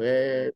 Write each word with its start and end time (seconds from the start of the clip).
dry 0.00 0.50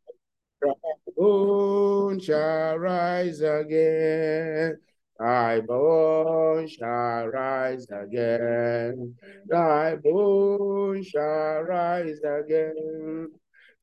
bones 1.16 2.24
shall 2.24 2.78
rise 2.78 3.40
again. 3.40 4.78
Thy 5.18 5.60
bones 5.60 6.72
shall 6.72 7.26
rise 7.28 7.86
again. 7.90 9.14
Thy 9.48 9.96
bones 9.96 11.06
shall 11.06 11.62
rise 11.62 12.20
again. 12.24 13.28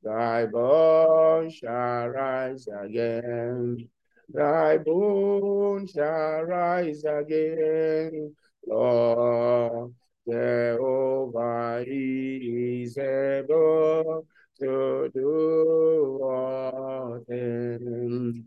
Thy 0.03 0.45
bones 0.45 1.55
shall 1.55 2.09
rise 2.09 2.67
again. 2.67 3.87
Thy 4.33 4.77
bones 4.77 5.91
shall 5.91 6.43
rise 6.43 7.03
again. 7.03 8.35
Lord, 8.65 9.93
Jehovah 10.27 11.83
is 11.87 12.97
able 12.97 14.25
to 14.59 15.09
do 15.13 16.19
all 16.23 17.23
things. 17.27 18.39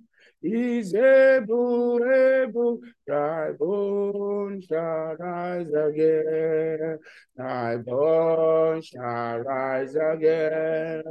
Is 0.43 0.95
able, 0.95 2.01
able, 2.03 2.81
thy 3.07 3.53
bones 3.53 4.65
shall 4.65 5.15
rise 5.17 5.69
again. 5.69 6.99
Thy 7.37 7.77
bones 7.77 8.87
shall 8.87 9.41
rise 9.41 9.95
again. 9.95 11.03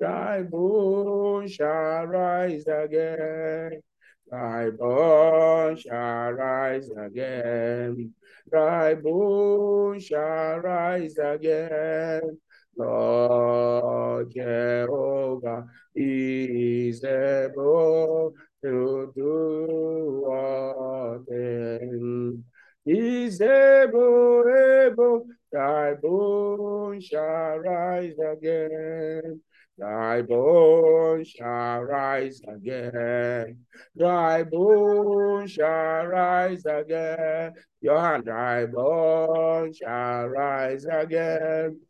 Thy 0.00 0.42
bones 0.42 1.52
shall 1.52 2.06
rise 2.06 2.66
again. 2.66 3.80
Thy 4.28 4.70
bones 4.70 5.80
shall 5.82 6.32
rise 6.32 6.90
again. 6.90 8.12
Thy 8.50 8.94
bones 8.96 10.04
shall 10.06 10.58
rise 10.58 11.18
again. 11.18 12.38
Lord 12.76 14.32
Jehovah 14.32 15.66
is 15.94 17.04
able 17.04 18.34
to 18.64 19.12
do 19.14 20.24
all 20.26 21.24
things. 21.28 22.42
Is 22.84 23.40
able, 23.40 24.42
able, 24.48 25.26
thy 25.52 25.94
bones 25.94 27.04
shall 27.04 27.58
rise 27.58 28.18
again. 28.18 29.40
Thy 29.78 30.22
bones 30.22 31.28
shall 31.28 31.80
rise 31.82 32.40
again. 32.46 33.58
Thy 33.94 34.42
bones 34.42 35.52
shall 35.52 36.06
rise 36.06 36.64
again. 36.66 37.52
Your 37.80 38.00
hand, 38.00 38.24
thy 38.24 38.66
bones 38.66 39.76
shall 39.76 40.26
rise 40.26 40.84
again. 40.84 41.80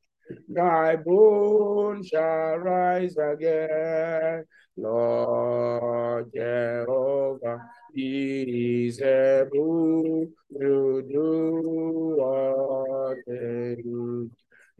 Thy 0.48 0.96
bones 0.96 2.08
shall 2.08 2.56
rise 2.56 3.16
again. 3.16 4.44
Lord 4.76 6.32
Jehovah 6.34 7.60
is 7.94 9.00
able 9.00 10.28
to 10.58 11.08
do. 11.10 11.42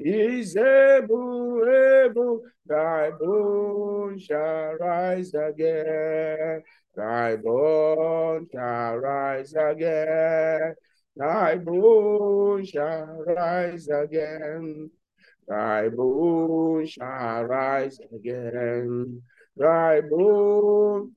Is 0.05 0.57
able, 0.57 1.63
able, 1.69 2.41
thy 2.67 3.11
bones 3.11 4.25
shall 4.25 4.75
rise 4.81 5.33
again. 5.35 6.63
Thy 6.97 7.37
bones 7.37 8.49
shall 8.53 8.97
rise 8.97 9.55
again. 9.55 10.75
Thy 11.15 11.57
bones 11.57 12.71
shall 12.71 13.23
rise 13.27 13.89
again. 13.89 14.91
Thy 15.49 15.89
bones 15.89 16.91
shall 16.91 17.45
rise 17.45 17.99
again. 18.15 19.23
Thy 19.57 20.01
bones 20.01 21.13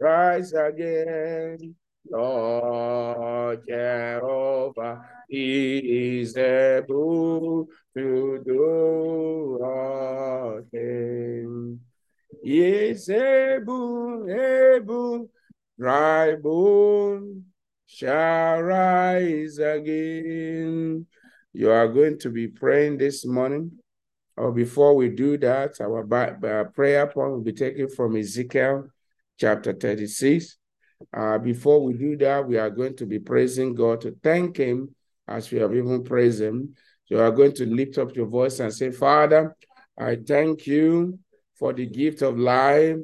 rise 0.00 0.52
again. 0.52 1.74
Lord 2.10 3.62
Jehovah 3.66 5.04
He 5.28 6.18
is 6.18 6.36
able 6.36 7.66
to 7.96 8.42
do 8.44 9.58
all 9.62 10.62
things. 10.70 11.80
He 12.42 12.62
is 12.62 13.08
able, 13.08 14.28
able, 14.28 15.30
dry 15.78 16.34
bone 16.36 17.44
shall 17.86 18.60
rise 18.60 19.58
again. 19.58 21.06
You 21.56 21.70
are 21.70 21.86
going 21.86 22.18
to 22.18 22.30
be 22.30 22.48
praying 22.48 22.98
this 22.98 23.24
morning. 23.24 23.70
Or 24.36 24.50
before 24.50 24.96
we 24.96 25.08
do 25.10 25.38
that, 25.38 25.80
our, 25.80 26.04
our 26.12 26.64
prayer 26.64 27.06
point 27.06 27.30
will 27.30 27.42
be 27.42 27.52
taken 27.52 27.88
from 27.88 28.16
Ezekiel 28.16 28.88
chapter 29.38 29.72
36. 29.72 30.56
Uh, 31.16 31.38
before 31.38 31.84
we 31.84 31.92
do 31.92 32.16
that, 32.16 32.48
we 32.48 32.58
are 32.58 32.70
going 32.70 32.96
to 32.96 33.06
be 33.06 33.20
praising 33.20 33.72
God 33.72 34.00
to 34.00 34.16
thank 34.20 34.56
Him 34.56 34.96
as 35.28 35.52
we 35.52 35.58
have 35.58 35.72
even 35.76 36.02
praised 36.02 36.42
Him. 36.42 36.74
You 37.06 37.20
are 37.20 37.30
going 37.30 37.52
to 37.52 37.66
lift 37.66 37.98
up 37.98 38.16
your 38.16 38.26
voice 38.26 38.58
and 38.58 38.74
say, 38.74 38.90
Father, 38.90 39.54
I 39.96 40.16
thank 40.16 40.66
you 40.66 41.20
for 41.56 41.72
the 41.72 41.86
gift 41.86 42.22
of 42.22 42.36
life 42.36 42.98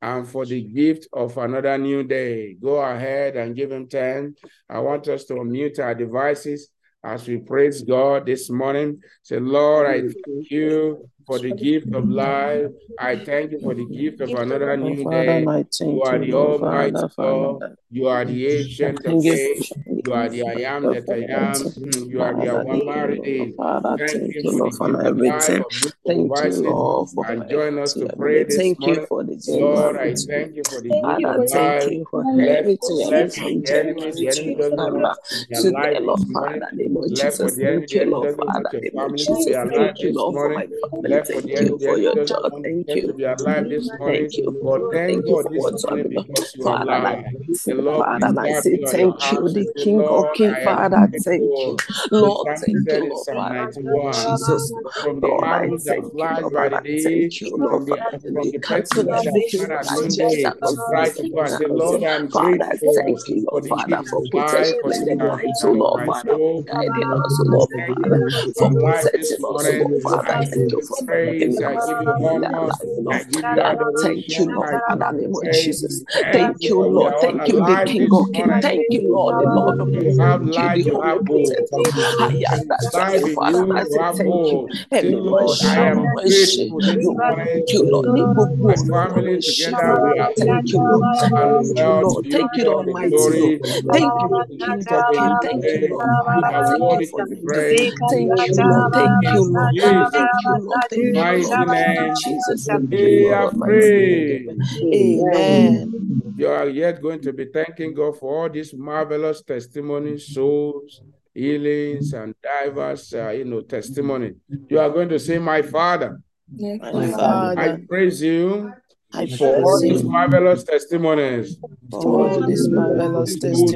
and 0.00 0.28
for 0.28 0.46
the 0.46 0.62
gift 0.62 1.08
of 1.12 1.36
another 1.38 1.76
new 1.76 2.04
day. 2.04 2.54
Go 2.54 2.76
ahead 2.76 3.36
and 3.36 3.56
give 3.56 3.72
Him 3.72 3.88
10. 3.88 4.36
I 4.68 4.78
want 4.78 5.08
us 5.08 5.24
to 5.24 5.34
unmute 5.34 5.80
our 5.80 5.96
devices 5.96 6.70
as 7.02 7.26
we 7.26 7.38
praise 7.38 7.82
God 7.82 8.26
this 8.26 8.50
morning. 8.50 9.02
Say, 9.22 9.38
Lord, 9.40 9.86
I 9.86 10.00
thank 10.00 10.50
you 10.50 11.08
for 11.30 11.38
the 11.38 11.52
gift 11.52 11.94
of 11.94 12.08
life. 12.08 12.72
I 12.98 13.14
thank 13.14 13.52
you 13.52 13.60
for 13.60 13.72
the 13.72 13.84
gift 13.84 14.20
of 14.20 14.34
another 14.34 14.76
new 14.76 15.08
day. 15.08 15.46
You 15.80 16.02
are 16.02 16.18
the 16.18 16.32
Almighty 16.32 17.06
God. 17.16 17.76
You 17.88 18.08
are 18.08 18.24
the 18.24 18.58
ancient 18.58 19.06
of 19.06 19.22
days. 19.22 19.72
You 19.86 20.12
are 20.12 20.28
the 20.28 20.42
I 20.42 20.54
am 20.74 20.82
that 20.82 21.08
I 21.08 21.22
am. 21.30 21.62
Mm, 21.62 22.10
you 22.10 22.20
are 22.20 22.34
the 22.34 22.48
Almighty. 22.48 23.54
Thank 23.96 24.34
you 24.34 24.50
for 24.50 24.72
the 24.72 24.82
gift 24.82 25.10
of 25.10 25.20
life 25.20 25.90
Thank 26.06 26.44
you, 26.44 26.62
Lord, 26.62 27.10
for 27.10 27.26
and 27.30 27.48
join 27.48 27.78
us 27.78 27.94
to 27.94 28.08
pray 28.08 28.42
this 28.42 28.56
Thank 28.56 28.80
morning. 28.80 29.00
you 29.00 29.06
for 29.06 29.22
the 29.22 29.36
Lord, 29.46 29.96
I 29.96 30.14
thank 30.14 30.56
you 30.56 30.64
for 30.64 30.80
the 30.80 30.88
gift 30.88 31.02
Father, 31.02 31.42
of 31.42 31.50
thank 31.50 31.74
life. 31.76 31.92
you 31.92 32.06
for 32.10 32.24
Left, 32.24 32.60
everything 32.60 32.96
you 32.98 33.10
left 33.10 33.36
have 33.36 33.52
for 33.52 33.60
the 33.60 33.78
enemy, 33.78 34.12
the 34.12 34.28
enemy 34.28 34.54
doesn't 34.56 34.78
want 34.78 35.18
to 35.22 35.46
be 35.46 35.54
Today, 35.54 35.68
alive 35.68 36.02
Lord 36.02 36.18
this 36.18 36.28
Father, 36.32 36.48
morning. 36.48 36.62
name 36.72 36.96
of 36.96 37.10
Left 37.10 37.36
for 37.36 37.44
Jesus, 37.44 37.56
thank 37.56 37.92
you, 37.92 38.00
enemy 38.00 38.10
Lord 38.10 38.36
Father, 38.36 38.70
your 38.72 38.80
name 38.82 38.90
of 38.98 39.02
family 39.02 39.24
to 39.24 39.30
be 39.30 39.36
Jesus, 39.36 39.56
alive 39.56 39.74
thank 39.74 39.98
you, 40.00 40.08
this 40.08 40.16
Lord, 40.16 40.34
for 40.34 41.02
my 41.28 41.34
morning. 41.34 41.48
family, 41.48 41.48
Left 41.48 41.48
for 41.48 41.48
thank 41.48 41.60
you 41.60 41.78
for 41.84 41.98
your 41.98 42.24
job, 42.24 42.52
thank 42.64 42.94
you, 42.94 43.12
be 43.14 43.24
alive 43.24 43.68
this 43.68 43.92
morning. 43.92 44.28
thank 44.30 44.36
you, 44.38 44.58
thank 45.06 45.28
you 45.28 45.36
for 45.42 45.50
what's 45.52 45.84
because 46.08 46.54
you 46.54 46.62
Father, 46.62 46.92
I. 46.92 47.24
The 47.66 47.82
Father, 47.94 48.40
I 48.40 48.52
say 48.52 48.78
on 48.82 48.92
thank 48.92 49.32
you, 49.32 49.48
the 49.48 49.66
King 49.76 50.04
of 50.08 50.08
Lord, 50.08 50.34
Kings, 50.34 50.56
I 50.56 50.60
am 50.60 50.76
Father, 50.76 51.08
thank 51.24 51.42
you. 51.66 51.76
The 52.18 52.26
Lord, 52.26 52.48
thank 52.60 52.92
you, 52.92 53.06
Lord, 53.08 53.28
Father, 53.34 53.66
name 53.66 53.88
of 53.88 54.10
91, 54.12 54.12
Jesus. 54.12 54.72
from 55.00 55.20
the 55.20 55.28
Lord, 55.28 55.44
I 55.52 55.68
thank 55.86 55.88
you, 55.90 56.10
Lord, 56.12 56.36
the 56.36 56.50
Father, 56.50 56.82
thank 57.02 57.40
you, 57.40 57.56
Lord, 57.56 57.86
the 57.86 57.96
Father, 57.96 58.20
the 58.52 58.52
cancel 58.62 59.04
pestilence 59.04 59.24
that 59.24 59.26
everything 59.26 59.52
come 59.56 59.68
that 59.68 59.72
at 59.72 59.88
agenda 59.88 60.30
noonday, 60.30 60.52
try 60.88 61.10
to 61.10 61.24
conspiracy 61.24 61.30
go 61.30 61.40
and 61.40 61.50
say, 61.50 61.66
against 61.66 61.68
Lord, 61.68 62.02
him. 62.02 62.04
I'm 62.04 62.28
Father, 62.30 62.70
thank 62.94 63.28
you, 63.28 63.46
Lord, 63.50 63.64
the 63.64 63.68
Father, 63.68 64.02
for 64.10 64.22
of 64.22 64.30
the 64.30 64.42
protecting 64.42 64.92
the 65.04 65.16
of 65.64 65.76
of 65.78 65.78
Lord, 65.78 66.02
my 66.04 66.10
Father, 66.22 66.40
guiding 66.66 67.12
us, 67.12 67.40
Lord, 67.44 67.70
Father, 67.86 68.22
for 68.56 68.70
for 68.70 68.70
life 68.70 69.10
this 69.12 69.36
protecting 69.36 69.44
us. 69.44 69.70
Lord, 69.78 69.92
Father, 70.02 70.44
thank 70.50 70.72
you 70.72 70.80
for 70.82 70.96
making 70.99 70.99
praise. 71.06 71.60
I 71.62 71.76
give 71.76 72.00
you 72.00 72.14
comfortable 72.14 72.30
in 72.30 72.40
that 72.40 72.56
honor. 72.56 72.62
life, 72.62 72.90
you 72.96 73.02
know. 73.04 73.12
I 73.12 73.24
give 73.24 73.46
you 73.50 73.56
That 73.56 73.78
thank 74.02 74.38
you. 74.38 74.46
Lord, 74.54 74.68
I 74.72 74.76
give 74.88 75.00
Father, 75.00 75.12
you 75.12 75.18
name 75.22 75.34
of. 75.36 75.50
Jesus. 75.50 76.04
Thank 76.32 76.62
you 76.62 76.70
you, 76.70 76.76
for 76.76 76.88
we 76.90 76.96
Lord. 76.96 77.18
Thank 77.20 77.48
you, 77.48 77.62
the 77.64 77.78
King 77.86 78.08
of 78.12 78.32
Kings. 78.32 78.56
Thank 78.62 78.86
you, 78.94 79.08
Lord, 79.10 79.38
the 79.38 79.46
Lord 79.46 79.80
of 79.80 79.88
have 80.20 80.42
Thank 80.46 80.58
you, 80.58 80.70
the 80.70 80.90
Holy 80.90 81.02
have 81.02 81.20
hope. 81.26 81.58
Protector. 81.58 81.84
There 81.88 82.18
Ayanda, 82.20 82.76
is 82.80 82.92
tell 82.92 83.14
life 83.14 83.26
you, 83.26 83.28
in 83.28 83.34
Father, 83.34 83.66
I 83.74 83.84
you 83.84 83.84
say 83.84 84.00
have 84.00 84.16
thank 84.18 84.52
you. 84.52 84.60
hope. 84.60 84.70
Say, 85.00 85.10
Ẹ̀mí 85.10 85.20
Lord, 85.30 85.60
I 85.62 85.80
am 85.92 86.00
olúwa 86.06 86.24
ṣe. 86.26 86.66
grateful 86.70 86.80
this 86.82 87.06
Lord, 87.06 87.18
morning. 87.26 87.50
thank 87.52 87.72
you, 87.72 87.82
Lord. 87.92 88.08
Ní 88.14 88.22
gbogbo 88.32 88.68
My 88.68 88.76
ọ̀nà 88.80 88.94
family 88.94 89.36
olúwa 89.36 89.38
ṣe 89.40 89.72
together, 89.76 89.84
fún 89.84 90.02
we 90.02 90.12
Thank 90.38 90.72
you, 90.72 90.80
Lord. 90.82 91.08
Thank 91.34 91.76
you, 91.80 91.92
Lord. 92.02 92.26
Thank 92.32 92.52
you, 92.62 92.70
Lord. 92.70 93.56
Thank 93.92 94.14
you, 94.20 94.28
King 94.64 94.86
of 94.90 95.04
deserve 95.04 95.20
it 95.20 95.20
King. 95.20 95.38
this 95.42 95.42
Thank 95.42 95.74
you. 95.74 95.88
Lord, 95.90 96.10
You 96.30 96.44
Father. 96.44 96.52
are 96.52 96.64
Thank 96.68 96.92
you 96.92 97.02
for 97.10 97.22
to 97.22 97.26
be 97.26 97.36
your 97.36 97.46
love. 97.46 97.46
praised. 97.46 97.90
Thank 98.08 98.36
you, 98.50 98.60
Lord. 98.60 98.92
Thank 98.94 99.32
you, 99.32 99.44
Lord. 99.44 99.72
Thank 100.12 100.46
you, 100.46 100.56
Lord. 100.56 100.82
Thank 100.90 101.04
you, 101.04 101.12
mighty 101.12 101.42
Lord. 101.44 101.68
Thank 101.68 101.98
you, 101.98 102.04
name, 102.04 102.14
Jesus. 102.16 102.68
We 102.90 103.30
are 103.32 103.52
Lord, 103.52 103.64
free. 103.64 104.48
Amen. 104.92 106.34
You 106.36 106.48
are 106.48 106.68
yet 106.68 107.00
going 107.00 107.20
to 107.22 107.32
be 107.32 107.46
thanking 107.46 107.94
God 107.94 108.18
for 108.18 108.42
all 108.42 108.50
these 108.50 108.74
marvelous 108.74 109.42
testimonies, 109.42 110.28
souls, 110.28 111.02
healings, 111.32 112.12
and 112.12 112.34
diverse, 112.42 113.14
uh, 113.14 113.28
you 113.30 113.44
know, 113.44 113.60
testimony. 113.60 114.32
You 114.68 114.80
are 114.80 114.90
going 114.90 115.08
to 115.10 115.18
say, 115.18 115.38
"My 115.38 115.62
Father, 115.62 116.20
My 116.58 117.12
Father, 117.12 117.60
I 117.60 117.76
praise 117.88 118.20
you 118.20 118.72
I 119.12 119.26
for 119.26 119.54
all 119.64 119.80
these 119.80 120.02
marvelous 120.02 120.64
testimonies, 120.64 121.58
for 121.90 122.30
all 122.30 122.46
this 122.46 122.68
marvelous 122.68 123.38
these 123.40 123.74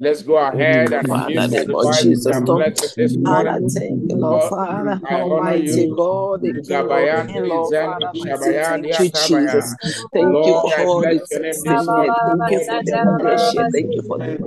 souls 0.00 0.22
you 0.22 0.22
testimony, 0.22 0.22
deserve, 0.22 0.22
Let's 0.22 0.22
go 0.22 0.38
ahead 0.38 0.92
and 0.94 1.08
Father, 1.08 1.48
use 1.48 1.54
the 1.64 1.74
of 1.74 1.92
Bible 1.92 1.92
Jesus, 1.92 2.26
and 2.26 2.46
Lord. 2.46 2.66
bless 2.66 2.82
it 2.82 2.92
this 2.96 3.16
Father, 3.24 3.60
morning. 3.60 3.70
thank 3.74 4.04
you, 4.08 4.16
Lord, 4.16 4.42
Father, 4.44 5.00
I 5.04 5.24
honor 5.30 5.54
Almighty 5.54 5.54
you. 5.54 5.96
God, 5.96 6.42
the 6.42 6.54
King 6.54 6.88
of 6.90 7.10
Gabayan, 7.10 7.32
Lord, 7.46 7.74
Father, 7.76 8.12
thank 8.22 8.40
you, 8.46 8.54
Yatabaya. 8.84 9.10
Jesus. 9.10 9.76
Thank 10.12 10.46
you 10.46 10.54
Lord, 10.54 10.60
for 10.60 10.74
I 10.76 10.86
all 10.86 11.06
the 11.06 11.20
bless 11.20 11.30
your 11.30 11.40
name 11.40 11.64
this 11.68 11.88
testimony. 11.88 12.16
Thank 12.24 12.50
you 12.50 12.60
for 12.60 12.82
the 12.82 12.98
are 13.06 13.12
blessing. 13.12 13.66
worthy. 13.66 13.68
Thank 13.72 13.94
you 13.94 14.02
for 14.02 14.18
the 14.18 14.38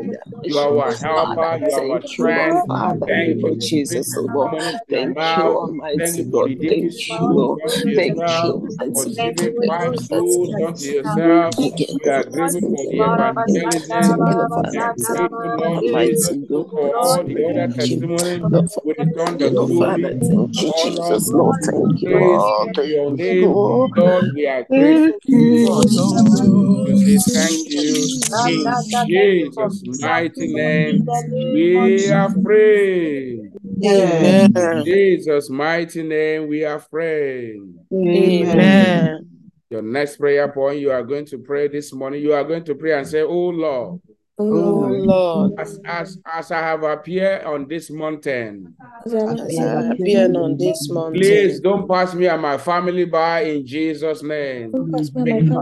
You 0.44 0.58
are 0.60 0.80
our 0.82 0.96
helper. 0.96 1.60
You 1.64 1.74
are 1.74 1.92
our 1.92 2.02
thank 2.02 2.18
you, 2.18 2.28
Lord, 2.28 2.58
strength. 2.60 2.68
Father, 2.68 3.08
Thank 3.08 3.28
you 3.28 3.36
of 3.44 3.56
for 3.56 3.56
Jesus, 3.56 4.18
oh 4.18 4.22
Lord. 4.24 4.54
testimonies 4.58 4.82
in 4.90 5.18
our 5.18 5.18
Thank 5.18 5.38
you. 5.38 5.60
Thank 5.98 6.18
Almighty 6.18 6.24
you 6.26 6.26
God. 6.26 6.52
Thank 6.68 6.94
you, 7.08 7.18
oh 7.22 7.26
Lord. 7.28 7.62
Thank 7.96 8.28
you, 8.28 8.52
for 8.94 9.06
God. 9.08 9.52
five 9.68 9.98
That's 10.10 10.38
souls 10.38 10.60
unto 10.62 10.86
yourself. 10.86 11.46
again. 11.60 12.00
We 12.02 12.12
are 12.12 12.24
grateful 12.26 12.78
Thank 12.84 12.94
you, 12.94 13.06
Lord. 13.14 13.36
Thank 13.48 13.74
you, 13.76 13.82
thank 14.00 14.18
you, 14.26 14.26
Lord, 14.36 14.52
We 14.72 14.80
Father. 14.80 14.80
are 14.80 14.96
Thank 14.98 15.10
you, 15.10 15.18
Lord 15.20 15.32
Jesus, 15.32 15.43
Almighty 15.50 16.46
God. 16.50 16.70
for 16.72 16.96
all 16.96 17.24
the 17.24 17.46
other 17.50 17.74
Thank 17.74 17.92
you, 17.92 18.08
Lord, 18.08 18.70
we 18.84 18.94
return 18.98 19.38
the 19.38 19.46
you 19.46 19.52
know, 19.52 19.68
glory, 19.68 20.02
Father, 20.02 20.20
thank 20.20 20.62
you, 20.62 20.74
Jesus, 20.84 21.32
Lord, 21.32 21.56
thank 21.64 22.02
you, 22.02 22.10
Lord, 22.20 22.76
thank 22.76 22.88
you. 22.88 23.48
Lord, 23.50 23.92
Lord, 23.96 24.34
we 24.34 24.48
are 24.48 24.64
grateful 24.64 25.06
thank 25.10 25.24
you, 25.28 25.66
Lord. 25.66 26.88
to 26.88 26.98
say 26.98 27.34
thank 27.34 27.70
you. 27.70 28.08
In 28.48 28.74
Jesus' 29.08 29.84
mighty 30.02 30.54
name, 30.54 31.06
we 31.54 32.10
are 32.12 32.34
praying. 32.44 33.54
Amen. 33.86 34.52
In 34.56 34.86
Jesus' 34.86 35.50
mighty 35.50 36.04
name, 36.04 36.48
we 36.48 36.64
are 36.64 36.80
praying. 36.80 37.78
Amen. 37.94 39.26
Your 39.70 39.82
next 39.82 40.18
prayer 40.18 40.52
point, 40.52 40.80
you 40.80 40.92
are 40.92 41.04
going 41.04 41.26
to 41.26 41.38
pray 41.40 41.68
this 41.68 41.94
morning. 41.94 42.22
You 42.22 42.34
are 42.34 42.44
going 42.44 42.64
to 42.66 42.76
pray 42.76 42.98
and 42.98 43.08
say, 43.08 43.22
Oh 43.22 43.50
Lord, 43.50 44.02
Oh, 44.40 44.46
oh 44.46 44.88
Lord, 44.88 45.52
as, 45.60 45.80
as, 45.86 46.18
as 46.26 46.52
I 46.52 46.60
have 46.60 46.84
appeared 46.84 47.44
on 47.46 47.68
this 47.68 47.90
mountain, 47.92 48.74
as 49.06 49.60
I 49.60 49.64
have 49.88 49.98
been 50.04 50.36
on 50.36 50.58
this 50.58 50.90
mountain, 50.90 51.20
please 51.22 51.60
don't 51.60 51.88
pass 51.88 52.14
me 52.16 52.26
and 52.28 52.42
my 52.42 52.58
family 52.58 53.06
by 53.06 53.42
in 53.42 53.66
Jesus' 53.66 54.24
name. 54.24 54.72
please 54.72 55.10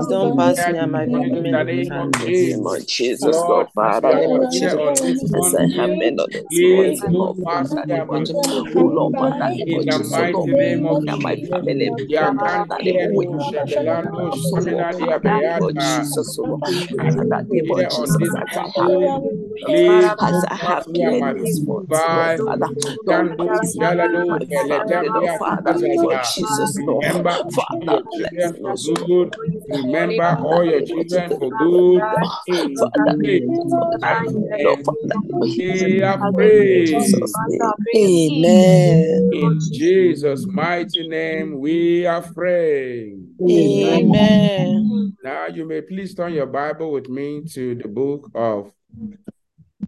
don't 0.09 0.37
pass 0.37 0.67
me 0.67 0.77
and 0.77 0.91
my 0.91 1.07
family 1.07 1.83
by 1.83 2.03
in 2.03 2.11
the 2.11 2.23
name 2.23 2.65
Jesus. 2.71 2.85
Jesus, 2.85 3.43
Lord, 3.45 3.47
Lord, 3.47 3.67
as 3.83 4.01
we 4.03 4.09
Father, 4.09 4.15
name 4.15 4.31
of 4.31 4.49
appeared 4.49 4.51
Jesus. 4.51 4.75
on 4.79 4.93
this 5.03 5.23
As 5.35 5.53
I 5.53 5.67
have 5.67 5.99
been 5.99 6.19
on 6.19 6.29
this 6.31 6.43
please 6.49 7.01
mountain, 7.01 7.11
don't 7.11 7.43
pass 7.43 7.75
me 7.83 7.91
and 7.93 8.09
my 8.09 8.23
family. 8.25 8.71
Oh 8.75 8.85
Lord, 8.85 9.15
Father, 9.17 9.51
name 9.57 9.63
in 9.65 9.85
the 9.85 9.99
mighty 9.99 10.53
name 10.53 10.85
of 10.85 11.03
my 11.21 11.35
Jesus. 11.35 11.49
family. 11.49 11.91
By, 12.17 12.31
Father, 12.39 12.79
name 12.83 13.17
of 13.17 13.29
Yakantielu 13.29 13.39
Shebelando 13.39 14.33
so 14.35 14.57
Lord, 14.57 14.87
Shaminandi 14.95 14.99
Father, 14.99 15.19
name 15.29 15.61
of 15.61 15.75
Abeata. 15.75 15.77
Jesus, 15.77 16.35
so 16.35 16.43
Lord, 16.43 16.61
As 16.63 16.77
Father, 16.97 17.17
I 17.17 17.41
name 17.49 17.71
of 17.71 17.79
appear 17.79 17.89
on 17.89 18.15
this 18.17 18.35
as 18.65 18.77
I 18.77 18.89
have 18.91 19.23
mountain, 19.23 19.23
been, 19.23 19.45
please 19.57 20.13
as 20.19 20.43
don't 20.43 20.49
I 20.49 20.55
have 20.55 20.83
pass 20.83 20.87
me 20.87 21.03
and 21.03 21.17
here 21.17 21.19
my 21.19 21.33
this 21.33 21.61
family 21.65 21.65
mountain, 21.67 21.89
Lord, 22.05 22.29
by. 22.37 22.39
Father, 22.45 22.69
don't 23.05 23.05
Yando 23.07 23.37
pass 23.37 23.75
me 23.75 23.87
and 23.91 24.01
Shalado 24.01 24.27
my 24.27 24.39
family, 24.39 25.27
Father, 25.29 25.75
name. 25.79 26.21
Jesus, 26.21 26.79
Lord, 26.79 27.07
Father, 27.51 28.03
bless 28.11 28.51
for 28.57 28.73
us, 28.73 28.89
Lord. 28.89 29.01
good. 29.05 29.35
Remember 29.73 30.37
all 30.43 30.65
your 30.65 30.81
children 30.81 31.29
for 31.29 31.51
good. 31.51 32.03
In 32.47 32.75
Father, 32.75 33.17
Jesus' 33.19 34.01
mighty 34.01 34.33
Lord, 34.63 34.81
name, 34.83 34.83
Father, 34.83 35.45
we 35.57 36.01
are 36.01 36.33
praying. 36.33 37.11
Name. 37.11 37.71
Amen. 37.95 39.29
In 39.33 39.59
Jesus' 39.71 40.45
mighty 40.45 41.07
name, 41.07 41.59
we 41.59 42.05
are 42.05 42.21
praying. 42.21 43.27
Amen. 43.41 45.15
Now, 45.23 45.47
you 45.47 45.65
may 45.65 45.81
please 45.81 46.15
turn 46.15 46.33
your 46.33 46.47
Bible 46.47 46.91
with 46.91 47.07
me 47.07 47.43
to 47.53 47.75
the 47.75 47.87
book 47.87 48.31
of 48.33 48.71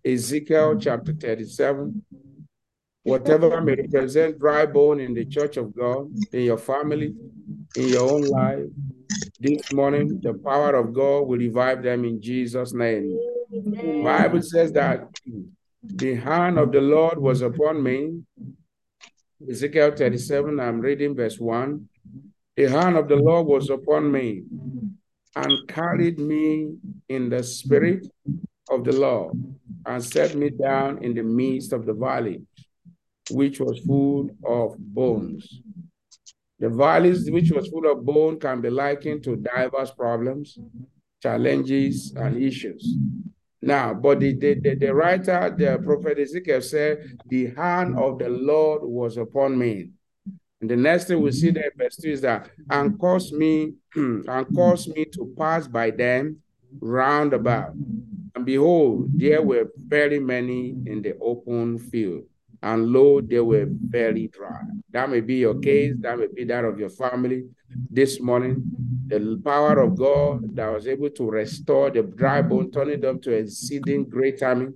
Ezekiel, 0.06 0.77
chapter 0.80 1.13
37. 1.13 2.03
Whatever 3.03 3.59
may 3.62 3.75
represent 3.75 4.39
dry 4.39 4.65
bone 4.65 5.00
in 5.01 5.13
the 5.13 5.25
church 5.25 5.57
of 5.57 5.75
God, 5.75 6.09
in 6.31 6.44
your 6.44 6.57
family, 6.57 7.13
in 7.75 7.88
your 7.89 8.09
own 8.09 8.30
life, 8.30 8.63
this 9.39 9.71
morning, 9.74 10.19
the 10.21 10.33
power 10.33 10.75
of 10.75 10.94
God 10.94 11.27
will 11.27 11.38
revive 11.38 11.83
them 11.83 12.06
in 12.06 12.21
Jesus' 12.21 12.74
name. 12.74 13.19
Bible 14.04 14.42
says 14.42 14.71
that 14.74 15.07
the 15.83 16.15
hand 16.15 16.57
of 16.57 16.71
the 16.71 16.81
Lord 16.81 17.18
was 17.19 17.42
upon 17.42 17.83
me. 17.83 18.21
Ezekiel 19.50 19.92
37, 19.95 20.60
I'm 20.60 20.80
reading 20.80 21.15
verse 21.15 21.39
1. 21.39 21.88
The 22.56 22.65
hand 22.69 22.95
of 22.95 23.07
the 23.07 23.15
Lord 23.15 23.48
was 23.48 23.69
upon 23.69 24.12
me 24.12 24.44
and 25.36 25.68
carried 25.68 26.19
me 26.19 26.75
in 27.09 27.30
the 27.30 27.44
spirit 27.44 28.07
of 28.69 28.83
the 28.83 28.94
Lord 28.94 29.33
and 29.86 30.04
set 30.04 30.36
me 30.36 30.50
down 30.50 31.04
in 31.04 31.13
the 31.13 31.24
midst 31.24 31.74
of 31.74 31.86
the 31.86 31.94
valley, 31.94 32.42
which 33.31 33.59
was 33.59 33.80
full 33.80 34.30
of 34.45 34.77
bones. 34.77 35.62
The 36.63 36.69
valleys 36.69 37.30
which 37.30 37.51
was 37.51 37.68
full 37.68 37.92
of 37.92 38.06
bone 38.06 38.39
can 38.39 38.62
be 38.62 38.69
likened 38.69 39.21
to 39.25 39.36
diverse 39.36 39.92
problems, 39.92 40.57
challenges, 41.21 42.13
and 42.15 42.42
issues. 42.42 42.95
Now, 43.62 43.94
but 43.94 44.21
the, 44.21 44.33
the, 44.33 44.54
the, 44.54 44.75
the 44.75 44.95
writer, 44.95 45.54
the 45.57 45.77
prophet 45.83 46.19
Ezekiel 46.19 46.62
said, 46.62 47.18
the 47.27 47.48
hand 47.48 48.00
of 48.00 48.18
the 48.18 48.30
Lord 48.30 48.81
was 48.83 49.18
upon 49.18 49.57
me. 49.57 49.89
And 50.62 50.69
the 50.69 50.77
next 50.77 51.10
thing 51.10 51.21
we 51.21 51.33
see 51.33 51.51
there, 51.51 51.69
verse 51.75 51.98
2 51.98 52.10
is 52.10 52.21
that, 52.21 52.50
and 52.69 52.98
caused 52.98 53.33
me, 53.33 53.74
and 53.95 54.56
caused 54.56 54.88
me 54.95 55.04
to 55.04 55.36
pass 55.38 55.68
by 55.68 55.92
them 55.92 56.38
round 56.80 57.33
about. 57.33 57.74
And 58.36 58.45
behold, 58.45 59.09
there 59.13 59.42
were 59.42 59.69
very 59.75 60.18
many 60.18 60.69
in 60.86 61.01
the 61.01 61.18
open 61.19 61.77
field, 61.77 62.24
and 62.63 62.88
lo, 62.88 63.19
they 63.19 63.42
were 63.42 63.68
very 63.69 64.30
dry. 64.30 64.62
That 64.92 65.10
may 65.10 65.19
be 65.19 65.36
your 65.36 65.60
case, 65.60 65.95
that 66.00 66.18
may 66.18 66.27
be 66.33 66.45
that 66.45 66.63
of 66.63 66.80
your 66.80 66.89
family 66.89 67.44
this 67.89 68.21
morning. 68.21 68.63
The 69.07 69.39
power 69.44 69.80
of 69.81 69.98
God 69.98 70.56
that 70.56 70.71
was 70.71 70.88
able 70.88 71.10
to 71.10 71.30
restore 71.30 71.92
the 71.92 72.04
dry 72.04 72.42
bone, 72.42 72.71
turning 72.71 73.01
them 73.01 73.19
to 73.21 73.31
exceeding 73.31 74.06
great 74.06 74.42
army. 74.42 74.69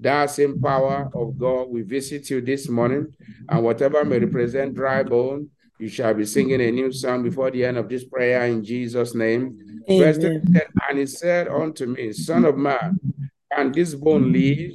That 0.00 0.30
same 0.30 0.60
power 0.60 1.08
of 1.14 1.38
God 1.38 1.70
will 1.70 1.84
visit 1.84 2.28
you 2.28 2.40
this 2.40 2.68
morning, 2.68 3.14
and 3.48 3.64
whatever 3.64 4.04
may 4.04 4.18
represent 4.18 4.74
dry 4.74 5.04
bone, 5.04 5.48
you 5.78 5.88
shall 5.88 6.12
be 6.12 6.26
singing 6.26 6.60
a 6.60 6.72
new 6.72 6.92
song 6.92 7.22
before 7.22 7.52
the 7.52 7.64
end 7.64 7.78
of 7.78 7.88
this 7.88 8.04
prayer 8.04 8.46
in 8.46 8.64
Jesus' 8.64 9.14
name. 9.14 9.56
Amen. 9.88 10.42
And 10.88 10.98
he 10.98 11.06
said 11.06 11.46
unto 11.46 11.86
me, 11.86 12.12
Son 12.12 12.44
of 12.44 12.58
man, 12.58 12.98
can 13.54 13.70
this 13.72 13.94
bone 13.94 14.32
live? 14.32 14.72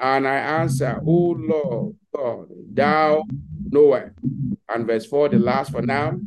And 0.00 0.26
I 0.26 0.36
answer, 0.36 1.00
O 1.06 1.36
Lord 1.38 1.94
God, 2.14 2.48
thou 2.72 3.24
knowest. 3.70 4.14
And 4.68 4.86
verse 4.86 5.06
4, 5.06 5.30
the 5.30 5.38
last 5.38 5.72
for 5.72 5.82
now. 5.82 6.18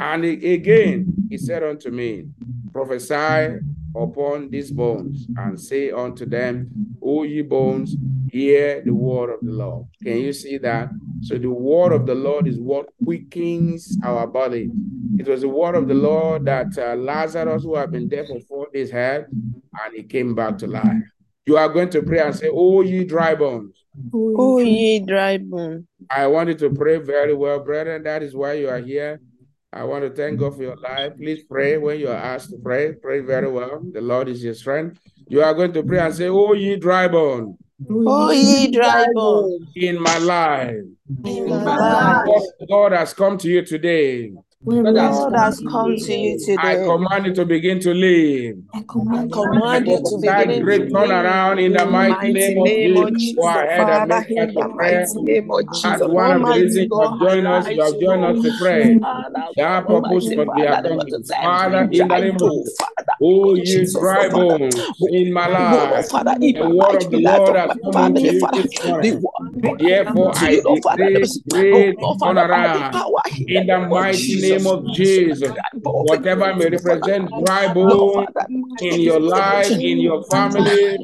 And 0.00 0.24
again 0.24 1.12
he 1.28 1.36
said 1.36 1.62
unto 1.62 1.90
me, 1.90 2.28
Prophesy 2.72 3.58
upon 3.96 4.50
these 4.50 4.70
bones, 4.70 5.26
and 5.36 5.60
say 5.60 5.90
unto 5.90 6.24
them, 6.24 6.70
O 7.02 7.24
ye 7.24 7.42
bones, 7.42 7.96
hear 8.30 8.82
the 8.84 8.92
word 8.94 9.30
of 9.34 9.40
the 9.42 9.52
Lord. 9.52 9.86
Can 10.02 10.18
you 10.18 10.32
see 10.32 10.58
that? 10.58 10.90
So 11.22 11.36
the 11.36 11.50
word 11.50 11.92
of 11.92 12.06
the 12.06 12.14
Lord 12.14 12.46
is 12.46 12.58
what 12.58 12.86
quickens 13.02 13.98
our 14.04 14.26
body. 14.26 14.70
It 15.18 15.26
was 15.26 15.40
the 15.40 15.48
word 15.48 15.74
of 15.74 15.88
the 15.88 15.94
Lord 15.94 16.44
that 16.44 16.78
uh, 16.78 16.94
Lazarus, 16.94 17.64
who 17.64 17.74
had 17.74 17.90
been 17.90 18.08
dead 18.08 18.26
for 18.28 18.40
four 18.40 18.68
days, 18.72 18.90
had, 18.90 19.26
and 19.30 19.94
he 19.94 20.02
came 20.02 20.34
back 20.34 20.58
to 20.58 20.66
life. 20.66 21.02
You 21.48 21.56
are 21.56 21.70
going 21.70 21.88
to 21.96 22.02
pray 22.02 22.20
and 22.20 22.36
say, 22.36 22.50
Oh, 22.52 22.82
ye 22.82 23.04
dry 23.04 23.34
bones. 23.34 23.74
Oh, 24.12 24.34
oh 24.36 24.58
ye 24.58 25.00
dry 25.00 25.38
bone. 25.38 25.86
I 26.10 26.26
want 26.26 26.50
you 26.50 26.54
to 26.56 26.68
pray 26.68 26.98
very 26.98 27.32
well, 27.32 27.58
brethren. 27.60 28.02
That 28.02 28.22
is 28.22 28.36
why 28.36 28.52
you 28.52 28.68
are 28.68 28.80
here. 28.80 29.18
I 29.72 29.84
want 29.84 30.04
to 30.04 30.10
thank 30.10 30.40
God 30.40 30.56
for 30.56 30.62
your 30.64 30.76
life. 30.76 31.14
Please 31.16 31.44
pray 31.44 31.78
when 31.78 32.00
you 32.00 32.08
are 32.08 32.22
asked 32.32 32.50
to 32.50 32.58
pray. 32.58 32.92
Pray 32.92 33.20
very 33.20 33.50
well. 33.50 33.80
The 33.94 34.02
Lord 34.02 34.28
is 34.28 34.44
your 34.44 34.52
strength. 34.52 35.00
You 35.26 35.42
are 35.42 35.54
going 35.54 35.72
to 35.72 35.82
pray 35.82 36.00
and 36.00 36.14
say, 36.14 36.28
Oh, 36.28 36.52
ye 36.52 36.76
dry 36.76 37.08
bone. 37.08 37.56
Oh, 37.90 38.04
oh, 38.06 38.30
ye 38.30 38.70
dry 38.70 39.06
bone. 39.14 39.68
In 39.74 40.02
my 40.02 40.18
life. 40.18 40.76
In 41.24 41.48
my 41.48 41.78
life. 41.78 42.26
God, 42.26 42.42
God 42.68 42.92
has 42.92 43.14
come 43.14 43.38
to 43.38 43.48
you 43.48 43.64
today. 43.64 44.32
God 44.66 45.34
has 45.34 45.60
come 45.60 45.96
to 45.96 46.12
you 46.12 46.36
today, 46.38 46.58
I 46.58 46.76
command 46.76 47.26
you 47.26 47.34
to 47.34 47.44
begin 47.46 47.80
to 47.80 47.94
live. 47.94 48.56
I 48.74 48.82
command 49.32 49.86
you 49.88 49.98
to 50.04 50.18
That 50.22 50.46
begin 50.46 50.60
great 50.60 50.80
to 50.90 50.94
turnaround 50.94 51.64
in 51.64 51.72
the 51.72 51.86
mighty 51.86 52.32
name 52.32 52.58
of 52.58 52.64
name 52.64 52.96
of 52.96 53.16
Jesus. 53.18 53.36
Go 53.36 53.44
ahead 53.48 53.88
and 53.88 54.08
Father, 54.08 54.08
make 54.08 54.28
that 54.36 54.48
in 54.48 54.54
the 54.54 54.60
your 54.60 54.68
prayer. 54.74 55.06
mighty 55.06 55.22
name 55.22 55.50
of 55.50 55.60
As 55.84 56.00
one 56.02 56.32
of 56.32 56.44
the 56.44 56.52
Almighty 56.52 56.62
reasons 56.62 56.88
you 56.90 56.90
God, 56.90 57.18
have 57.20 57.20
joined 57.20 57.46
us, 57.46 57.70
you 57.70 57.82
have 57.82 58.00
joined 58.00 58.24
us 58.24 58.42
to 58.42 58.52
pray. 58.58 58.98
Father, 59.00 59.30
That 59.56 59.84
God, 59.84 59.86
purpose 59.86 60.24
Almighty 60.24 60.36
must 60.36 60.54
be 60.54 60.62
Father, 60.62 60.82
the 60.82 60.88
accomplished. 60.88 61.32
Father, 61.42 61.88
in 61.92 62.08
the 62.08 62.18
name 62.20 62.36
of 62.36 62.52
Jesus. 62.52 62.76
Father, 63.08 63.24
Oh, 63.24 63.28
Lord 63.46 63.58
ye 63.58 63.64
Jesus, 63.64 64.00
dry 64.00 64.28
bones 64.28 64.76
in 65.10 65.32
my 65.32 65.46
life. 65.46 66.10
Father, 66.10 66.34
in 66.42 66.52
The 66.54 66.68
word 66.68 66.94
of 67.02 67.10
the 67.10 67.18
Lord 67.18 67.56
has 67.56 67.70
come 67.84 67.92
family, 67.94 68.22
you 68.22 68.40
this 68.52 68.84
morning. 68.84 69.22
word 69.22 69.62
God 69.62 69.80
has 69.80 69.90
come 70.04 70.16
Therefore, 70.16 70.32
I 70.36 70.50
you, 70.50 70.62
Lord, 70.64 70.82
Father, 70.82 71.02
decree 71.04 71.42
oh 71.50 71.50
great 71.50 71.98
Lord, 72.00 72.18
Father, 72.18 72.34
by 72.34 72.68
the 72.68 72.84
turnaround 72.84 72.92
power 72.92 73.22
in 73.38 73.46
the 73.46 73.60
in 73.60 73.66
the 73.66 73.72
name 73.78 73.82
of 73.84 73.90
mighty 73.90 74.40
name 74.40 74.66
of 74.66 74.94
Jesus, 74.94 75.52
whatever 75.82 76.54
may 76.54 76.68
represent 76.70 77.30
dry 77.44 77.72
bone 77.72 78.26
in 78.80 79.00
your 79.00 79.20
life, 79.20 79.70
in 79.72 79.98
your 80.00 80.22
family, 80.24 80.98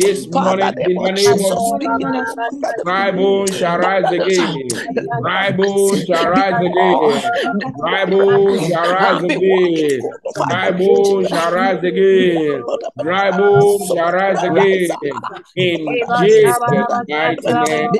this 0.00 0.26
morning, 0.28 0.74
in 0.86 0.94
the 1.02 1.12
name 1.12 1.44
of 1.44 1.58
Jesus, 1.66 2.34
dry 2.82 3.10
shall 3.52 3.78
rise 3.78 4.10
again. 4.10 4.68
Dry 5.20 5.52
bone 5.52 6.04
shall 6.06 6.30
rise 6.30 6.54
again. 6.60 7.22
Dry 7.78 8.06
bone 8.06 8.58
shall 8.68 8.90
rise 8.90 9.22
again. 9.22 10.00
Dry 10.48 10.70
bone 10.72 11.26
shall 11.26 11.52
rise 11.52 11.84
again. 11.84 12.64
Dry 13.02 13.30
bone 13.30 13.78
shall 13.86 14.12
rise 14.12 14.42
again. 14.42 14.90
In 15.56 15.96
Jesus' 16.16 16.60
mighty 17.08 17.52
name, 17.52 17.90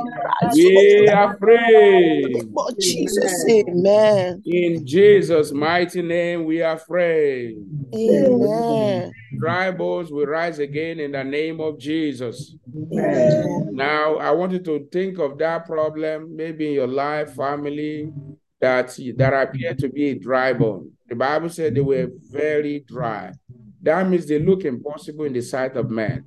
we 0.54 1.08
are 1.08 1.36
free. 1.38 2.46
Jesus, 2.80 3.46
amen. 3.48 4.42
In 4.46 4.86
Jesus' 4.86 5.52
mighty 5.52 6.02
name, 6.02 6.44
we 6.46 6.62
are 6.62 6.78
free. 6.78 7.58
Amen. 7.94 9.12
Dry 9.38 9.70
bones 9.70 10.10
will 10.10 10.26
rise 10.26 10.58
again 10.58 11.00
in 11.00 11.12
the 11.12 11.24
name 11.24 11.60
of 11.60 11.78
Jesus. 11.78 11.89
Amen. 12.92 13.68
Now, 13.72 14.16
I 14.16 14.30
want 14.30 14.52
you 14.52 14.58
to 14.60 14.86
think 14.92 15.18
of 15.18 15.38
that 15.38 15.66
problem, 15.66 16.36
maybe 16.36 16.68
in 16.68 16.74
your 16.74 16.86
life, 16.86 17.34
family, 17.34 18.12
that 18.60 18.96
that 19.16 19.32
appear 19.32 19.74
to 19.74 19.88
be 19.88 20.10
a 20.10 20.14
dry 20.18 20.52
bone. 20.52 20.92
The 21.08 21.14
Bible 21.14 21.48
said 21.48 21.74
they 21.74 21.80
were 21.80 22.08
very 22.30 22.80
dry. 22.86 23.32
That 23.82 24.08
means 24.08 24.26
they 24.26 24.38
look 24.38 24.64
impossible 24.64 25.24
in 25.24 25.32
the 25.32 25.40
sight 25.42 25.76
of 25.76 25.90
man. 25.90 26.24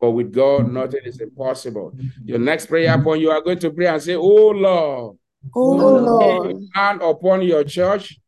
But 0.00 0.10
with 0.10 0.32
God, 0.32 0.70
nothing 0.70 1.00
is 1.04 1.20
impossible. 1.20 1.94
Your 2.24 2.38
next 2.38 2.66
prayer 2.66 3.00
point, 3.02 3.20
you 3.20 3.30
are 3.30 3.40
going 3.40 3.58
to 3.60 3.70
pray 3.70 3.86
and 3.86 4.02
say, 4.02 4.16
Oh 4.16 4.48
Lord, 4.50 5.16
Oh, 5.54 5.80
oh 5.80 5.98
Lord. 5.98 6.56
hand 6.74 7.02
upon 7.02 7.42
your 7.42 7.64
church 7.64 8.18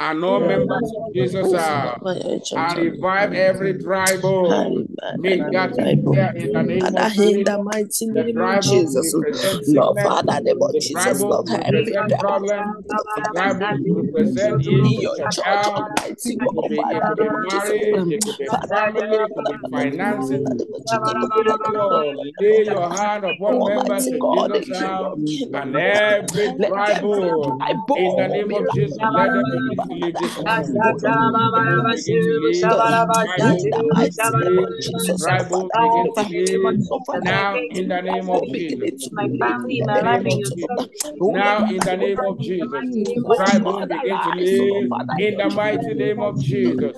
and 0.00 0.24
all 0.24 0.40
members 0.40 0.92
of 0.96 1.14
Jesus 1.14 1.52
are 1.54 1.98
ah. 2.04 2.14
and 2.56 2.78
revive 2.78 3.32
every 3.32 3.74
dry 3.74 4.16
bone. 4.16 4.88
Make 5.16 5.38
that 5.52 5.78
in 5.78 6.04
the 6.52 6.62
name 6.62 6.80
Father, 6.80 7.06
of 7.06 7.18
in 7.18 7.44
the 7.44 7.58
Jesus. 7.62 7.64
mighty 7.64 8.06
name 8.06 8.40
of 8.40 8.62
Jesus. 8.62 9.14
Lord. 9.68 9.98
Father, 10.02 10.40
name 10.42 10.62
of 10.62 10.72
Jesus, 10.80 11.20
Lord, 11.20 11.48
every 11.50 11.92
problem. 12.18 12.84
The 12.88 13.30
bones 13.32 13.86
represent 13.96 14.62
your 14.64 15.16
church. 15.16 15.38
Almighty 15.46 16.36
God, 16.36 16.48
mm. 16.48 16.54
could 16.54 16.68
be, 16.68 16.76
Father, 16.76 16.96
it 16.96 17.16
be 17.16 17.24
name 17.24 17.34
of 17.34 17.50
Jesus. 17.50 17.70
marriage, 17.70 18.12
it 18.12 18.24
could 18.24 18.38
be 18.38 18.46
Father, 18.46 18.74
family, 18.74 19.16
it 19.24 19.62
be 19.62 19.70
finances. 19.70 20.66
Lord, 21.72 22.16
lay 22.40 22.64
your 22.64 22.90
hand 22.90 23.24
upon 23.24 23.64
members 23.64 24.06
of 24.06 24.20
Jesus' 24.32 24.78
house 24.80 25.18
and 25.54 25.76
every 25.76 26.58
dry 26.58 27.00
bone. 27.00 27.58
In 27.96 28.16
the 28.16 28.28
name 28.28 28.52
of 28.54 28.70
Jesus, 28.74 28.98
let 29.00 29.32
them 29.32 29.44
begin 29.50 29.83
oh. 29.90 30.24
Oh 36.80 37.20
Now, 37.22 37.64
in 37.70 37.88
the 37.88 38.00
name 38.00 38.28
of 38.30 38.48
Jesus. 38.50 38.90
Oh 41.20 41.32
Now, 41.32 41.64
in 41.66 41.84
the 41.84 41.96
name 41.96 42.22
of 42.22 42.40
Jesus. 42.40 42.82
oh 43.18 43.32
Dry 43.34 43.58
begin 43.58 44.20
to 44.20 44.30
oh 44.30 44.34
live. 44.34 44.90
In 45.18 45.36
the 45.36 45.48
mighty 45.50 45.94
name 45.94 46.22
of 46.22 46.40
Jesus. 46.42 46.96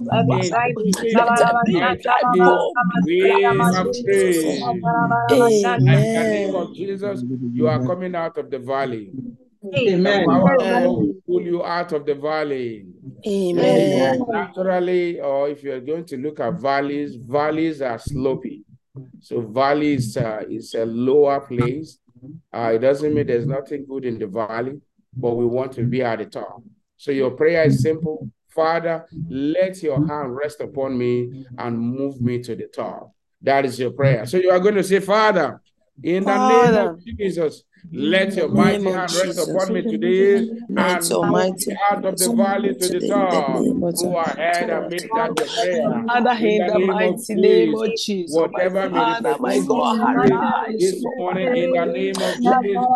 In 5.89 6.13
the 6.13 6.25
name 6.25 6.55
of 6.55 6.75
Jesus, 6.75 7.25
you 7.53 7.69
are 7.69 7.81
coming 7.81 8.15
out 8.15 8.39
of 8.39 8.51
the 8.51 8.59
valley. 8.59 9.13
The 9.73 9.95
Amen. 9.95 10.27
power 10.27 10.55
of 10.55 10.59
God 10.61 10.83
Amen. 10.85 11.23
pull 11.27 11.43
you 11.43 11.65
out 11.65 11.93
of 11.93 12.07
the 12.07 12.15
valley. 12.15 12.87
Amen. 13.27 14.25
Naturally, 14.29 15.21
or 15.21 15.49
if 15.49 15.63
you're 15.63 15.81
going 15.81 16.05
to 16.07 16.17
look 16.17 16.41
at 16.41 16.55
valleys, 16.55 17.17
valleys 17.17 17.83
are 17.83 17.99
slopy. 17.99 18.65
So 19.21 19.41
valleys 19.41 20.17
uh, 20.17 20.45
is 20.49 20.75
a 20.75 20.87
lower 20.87 21.41
place. 21.41 21.99
Uh, 22.53 22.73
it 22.75 22.79
doesn't 22.79 23.13
mean 23.13 23.27
there's 23.27 23.47
nothing 23.47 23.85
good 23.87 24.05
in 24.05 24.19
the 24.19 24.27
valley, 24.27 24.81
but 25.17 25.35
we 25.35 25.45
want 25.47 25.73
to 25.73 25.83
be 25.83 26.03
at 26.03 26.19
the 26.19 26.27
top. 26.27 26.63
So 26.97 27.11
your 27.11 27.33
prayer 27.33 27.65
is 27.65 27.83
simple. 27.83 28.31
Father, 28.49 29.05
let 29.29 29.83
your 29.83 30.07
hand 30.07 30.35
rest 30.35 30.61
upon 30.61 30.97
me 30.97 31.45
and 31.59 31.79
move 31.79 32.21
me 32.23 32.41
to 32.43 32.55
the 32.55 32.69
top. 32.69 33.13
That 33.43 33.65
is 33.65 33.79
your 33.79 33.91
prayer. 33.91 34.25
So 34.27 34.39
you 34.39 34.51
are 34.51 34.61
going 34.61 34.77
to 34.77 34.85
say, 34.85 35.01
Father, 35.01 35.61
in 36.03 36.25
the 36.25 36.49
name 36.49 36.89
of 36.89 37.05
Jesus, 37.05 37.65
let 37.93 38.37
your 38.37 38.49
mighty 38.49 38.81
name 38.81 38.87
of 38.87 38.97
hand 38.97 39.15
rest 39.15 39.39
upon 39.39 39.73
me 39.73 39.83
today 39.83 40.47
and 40.77 41.11
move 41.11 41.25
Almighty, 41.25 41.67
me 41.67 41.75
out 41.91 42.05
of 42.05 42.19
the 42.19 42.29
valley 42.31 42.75
to 42.79 42.89
the 42.89 43.01
today 43.01 43.15
in 43.21 43.29
the 43.31 43.43
top. 43.43 43.55
name 43.55 43.83
Go 43.95 44.19
ahead 44.19 44.71
and 44.71 44.89
make 44.89 45.15
that 45.15 45.37
your 45.37 45.49
prayer. 45.49 46.05
Father, 46.07 46.37
In 46.39 46.57
in 46.57 46.57
the 46.57 46.69
the 46.69 46.79
name 46.79 47.03
of 47.03 47.21
mighty 47.21 47.35
name 47.37 47.75
of 47.75 47.97
Jesus, 47.97 47.97
Jesus, 47.97 48.49
whatever 48.49 48.89
may 48.89 49.15
Father, 49.15 49.37
my 49.41 49.61
God, 49.61 49.99
delay 50.11 50.31
oh 50.31 50.53
this 50.79 51.05
oh 51.07 51.13
morning, 51.17 51.53
in 51.55 51.73
the 51.73 51.87
name 51.87 52.23
of 52.23 52.41
oh 52.43 52.43
Jesus, 52.43 52.89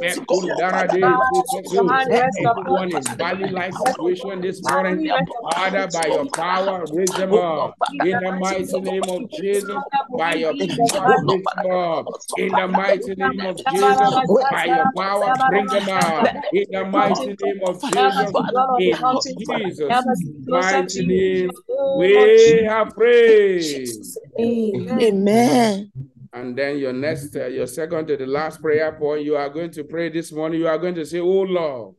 Bekundara 0.01 0.87
Father, 0.87 0.87
de 0.89 1.17
Sisetu. 1.31 1.99
Rest 2.05 2.43
upon 2.45 2.87
Anyone 2.87 2.91
in 2.91 3.15
valley 3.17 3.49
like 3.49 3.73
situation 3.73 4.41
this 4.41 4.63
morning, 4.63 5.01
Father, 5.41 5.87
by 5.87 6.07
your 6.07 6.25
power, 6.35 6.87
raise 6.87 7.15
them 7.15 7.33
up. 7.35 7.77
In 8.01 8.19
the 8.19 8.31
mighty 8.31 8.79
name 8.81 9.09
of 9.09 9.29
Jesus, 9.29 9.83
by 10.13 10.35
your 10.35 10.53
power, 10.55 11.19
raise 11.25 11.49
them 11.51 11.65
up. 11.71 12.07
In 12.37 12.55
the 12.55 12.67
mighty 12.67 13.15
name 13.15 13.45
of 13.45 13.63
Jesus, 13.65 14.13
by 14.49 14.65
your 14.65 14.87
power, 14.95 15.37
bring 15.45 15.69
them 15.69 15.89
up. 15.89 16.31
In 16.51 16.65
the 16.71 16.85
mighty 16.85 17.35
name 17.41 17.61
of 17.63 17.81
Jesus, 17.83 18.33
in 18.77 18.99
Jesus' 19.37 20.05
mighty 20.47 21.03
name, 21.05 21.51
we 21.93 22.63
have 22.67 22.93
prayed. 22.95 24.05
Amen. 24.39 25.11
And 26.37 26.55
then 26.55 26.77
your 26.77 26.93
next, 26.93 27.35
uh, 27.35 27.47
your 27.47 27.65
second 27.65 28.05
to 28.07 28.15
the 28.15 28.27
last 28.27 28.61
prayer 28.61 28.91
point, 28.91 29.23
you 29.23 29.35
are 29.35 29.49
going 29.49 29.71
to 29.71 29.83
pray 29.83 30.09
this 30.09 30.31
morning. 30.31 30.59
You 30.59 30.67
are 30.67 30.77
going 30.77 30.93
to 30.95 31.05
say, 31.05 31.19
Oh 31.19 31.41
Lord, 31.41 31.95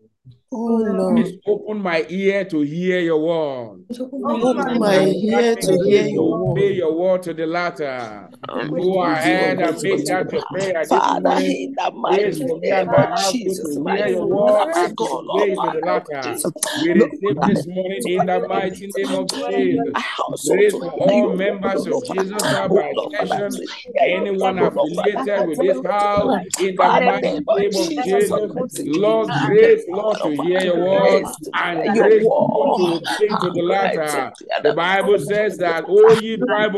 Oh 0.52 0.82
Lord, 0.86 1.26
please 1.26 1.38
open 1.46 1.82
my 1.82 2.06
ear 2.08 2.44
to 2.46 2.60
hear 2.62 3.00
your 3.00 3.20
word. 3.20 3.84
open 4.24 4.78
my 4.78 5.00
ear 5.04 5.56
to 5.56 5.78
hear 5.78 6.06
grace 6.06 6.12
to 6.14 6.14
your 6.14 6.38
obey 6.38 6.72
word. 6.72 6.74
your 6.74 6.94
word 6.94 7.22
to 7.24 7.34
the 7.34 7.46
latter. 7.46 8.30
Go 8.76 9.02
Almighty 9.02 9.02
ahead 9.02 9.60
and 9.60 9.82
God, 9.82 9.82
make 9.82 10.06
that 10.06 10.32
your 10.32 10.42
prayer 10.42 10.86
Father, 10.88 11.40
in 11.44 11.74
the 11.76 11.92
mighty 11.94 12.54
name 12.60 12.94
of 12.94 13.14
Jesus, 13.14 13.76
my 13.78 13.98
hear 13.98 14.08
your 14.08 14.26
Father, 14.28 14.66
word 14.66 14.70
my 14.74 14.74
and 14.74 14.96
to 14.98 15.08
Lord, 15.24 15.48
obey 15.48 15.56
to 15.56 15.70
the 15.70 15.82
latter. 15.82 16.40
We 16.74 16.92
receive 16.92 17.44
this 17.44 17.66
morning 17.66 18.02
in 18.06 18.26
the 18.26 18.40
mighty 18.40 18.88
name 18.96 19.14
of 19.14 19.32
Jesus. 19.32 19.96
my 20.28 20.36
Grace 20.44 20.78
to 20.78 20.78
for 20.78 20.92
all 20.98 21.28
members 21.30 21.86
oh 21.86 21.86
of 21.86 22.02
Jesus 22.04 22.50
House 22.50 22.70
oh 22.70 22.74
by 22.74 22.82
Lord, 22.94 23.14
extension, 23.20 23.56
to 23.56 23.66
hear 23.84 23.94
your 24.08 24.24
word, 24.24 24.28
anyone 24.28 24.58
oh 24.58 24.62
Lord, 24.74 24.90
Father, 24.94 25.14
affiliated 25.14 25.46
with 25.46 25.60
this 25.60 25.80
house, 25.84 26.34
in 26.56 26.76
the 26.78 26.90
mighty 26.90 27.40
name 27.50 27.76
of 27.76 27.94
Jesus, 27.96 28.30
Jesus. 28.32 28.42
Lord, 28.84 29.38
grace, 29.38 29.84
Lord, 29.88 30.18
Lord, 30.18 30.22
to 30.22 30.30
hear 30.42 30.60
your 30.60 30.78
word 30.78 31.24
and 31.54 31.94
your 31.94 32.04
grace 32.04 32.22
to 32.22 32.28
word, 32.28 33.02
obey 33.02 33.28
to 33.28 33.50
the 33.50 33.62
latter. 33.62 34.02
Uh, 34.02 34.62
the 34.62 34.72
Bible 34.72 35.18
says 35.18 35.58
that, 35.58 35.84
O 35.88 36.12
ye 36.12 36.36
dry 36.36 36.68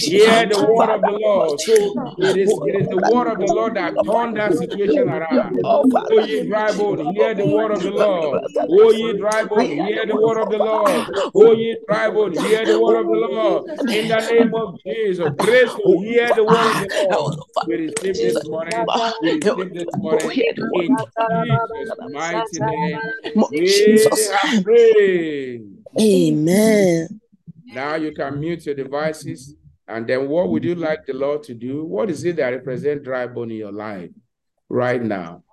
hear 0.00 0.46
the 0.46 0.64
word 0.72 0.90
of 0.90 1.02
the 1.02 1.18
Lord. 1.22 1.60
So 1.60 1.74
it 2.18 2.36
is 2.36 2.50
oh 2.50 2.64
it 2.66 2.74
is 2.76 2.88
the 2.88 2.98
word 3.12 3.28
of 3.28 3.38
the 3.38 3.52
Lord 3.52 3.74
that 3.76 3.94
turned 4.04 4.36
that 4.36 4.54
situation 4.54 5.08
around. 5.08 5.60
oh 5.64 5.84
O 5.86 5.90
Father, 5.90 6.20
ye 6.22 6.44
dry 6.46 6.72
hear 6.72 7.34
the 7.34 7.46
word 7.46 7.72
of 7.72 7.82
the 7.82 7.90
Lord. 7.90 8.42
O 8.68 8.90
ye 8.90 9.12
dry 9.18 9.46
hear 9.64 10.06
the 10.06 10.16
word 10.16 10.42
of 10.42 10.50
the 10.50 10.58
God, 10.58 10.66
Lord. 10.66 11.08
O 11.34 11.46
Oh, 11.46 11.52
ye 11.52 11.76
dry 11.86 12.10
hear 12.10 12.64
the 12.66 12.80
word 12.80 13.00
of 13.00 13.06
the 13.06 13.12
Lord. 13.12 13.70
In 13.90 14.08
the 14.08 14.20
name 14.30 14.54
of 14.54 14.80
Jesus, 14.84 15.30
grace 15.38 15.72
to 15.74 15.82
oh, 15.84 16.00
hear 16.02 16.32
the 16.34 16.44
word 16.44 16.66
of 16.66 16.78
the 16.78 16.90
oh, 16.92 17.08
Lord. 17.10 17.34
Oh, 17.38 17.62
we 17.66 17.76
receive 17.76 18.14
this 18.14 18.44
morning. 18.46 18.86
We 19.22 19.32
receive 19.34 19.74
this 19.74 19.84
oh, 19.94 19.98
morning. 19.98 20.30
hear 20.30 20.52
the 20.56 20.66
word 20.66 20.82
In. 20.82 20.96
Jesus' 21.76 21.98
mighty 22.12 22.60
name, 22.60 22.75
Jesus. 23.52 24.30
have. 24.30 24.64
Amen. 26.00 27.20
Now 27.66 27.94
you 27.96 28.12
can 28.12 28.40
mute 28.40 28.66
your 28.66 28.74
devices. 28.74 29.54
And 29.88 30.06
then 30.06 30.28
what 30.28 30.48
would 30.48 30.64
you 30.64 30.74
like 30.74 31.06
the 31.06 31.12
Lord 31.12 31.42
to 31.44 31.54
do? 31.54 31.84
What 31.84 32.10
is 32.10 32.24
it 32.24 32.36
that 32.36 32.48
represents 32.48 33.04
dry 33.04 33.26
bone 33.26 33.50
in 33.50 33.58
your 33.58 33.72
life 33.72 34.10
right 34.68 35.02
now? 35.02 35.44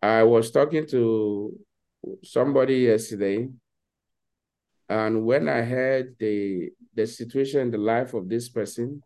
I 0.00 0.22
was 0.22 0.50
talking 0.50 0.86
to 0.88 1.56
somebody 2.24 2.78
yesterday, 2.78 3.48
and 4.88 5.24
when 5.24 5.48
I 5.48 5.62
heard 5.62 6.16
the 6.18 6.70
the 6.94 7.06
situation 7.06 7.60
in 7.60 7.70
the 7.70 7.78
life 7.78 8.12
of 8.14 8.28
this 8.28 8.48
person, 8.48 9.02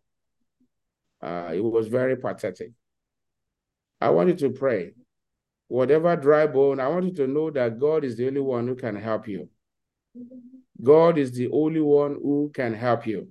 uh, 1.21 1.51
it 1.53 1.63
was 1.63 1.87
very 1.87 2.17
pathetic. 2.17 2.71
I 4.01 4.09
wanted 4.09 4.37
to 4.39 4.49
pray 4.49 4.93
whatever 5.67 6.15
dry 6.15 6.47
bone, 6.47 6.79
I 6.79 6.87
want 6.87 7.05
you 7.05 7.13
to 7.15 7.27
know 7.27 7.51
that 7.51 7.79
God 7.79 8.03
is 8.03 8.17
the 8.17 8.27
only 8.27 8.41
one 8.41 8.67
who 8.67 8.75
can 8.75 8.95
help 8.95 9.27
you. 9.27 9.49
God 10.81 11.17
is 11.17 11.31
the 11.31 11.49
only 11.51 11.81
one 11.81 12.13
who 12.21 12.51
can 12.53 12.73
help 12.73 13.07
you. 13.07 13.29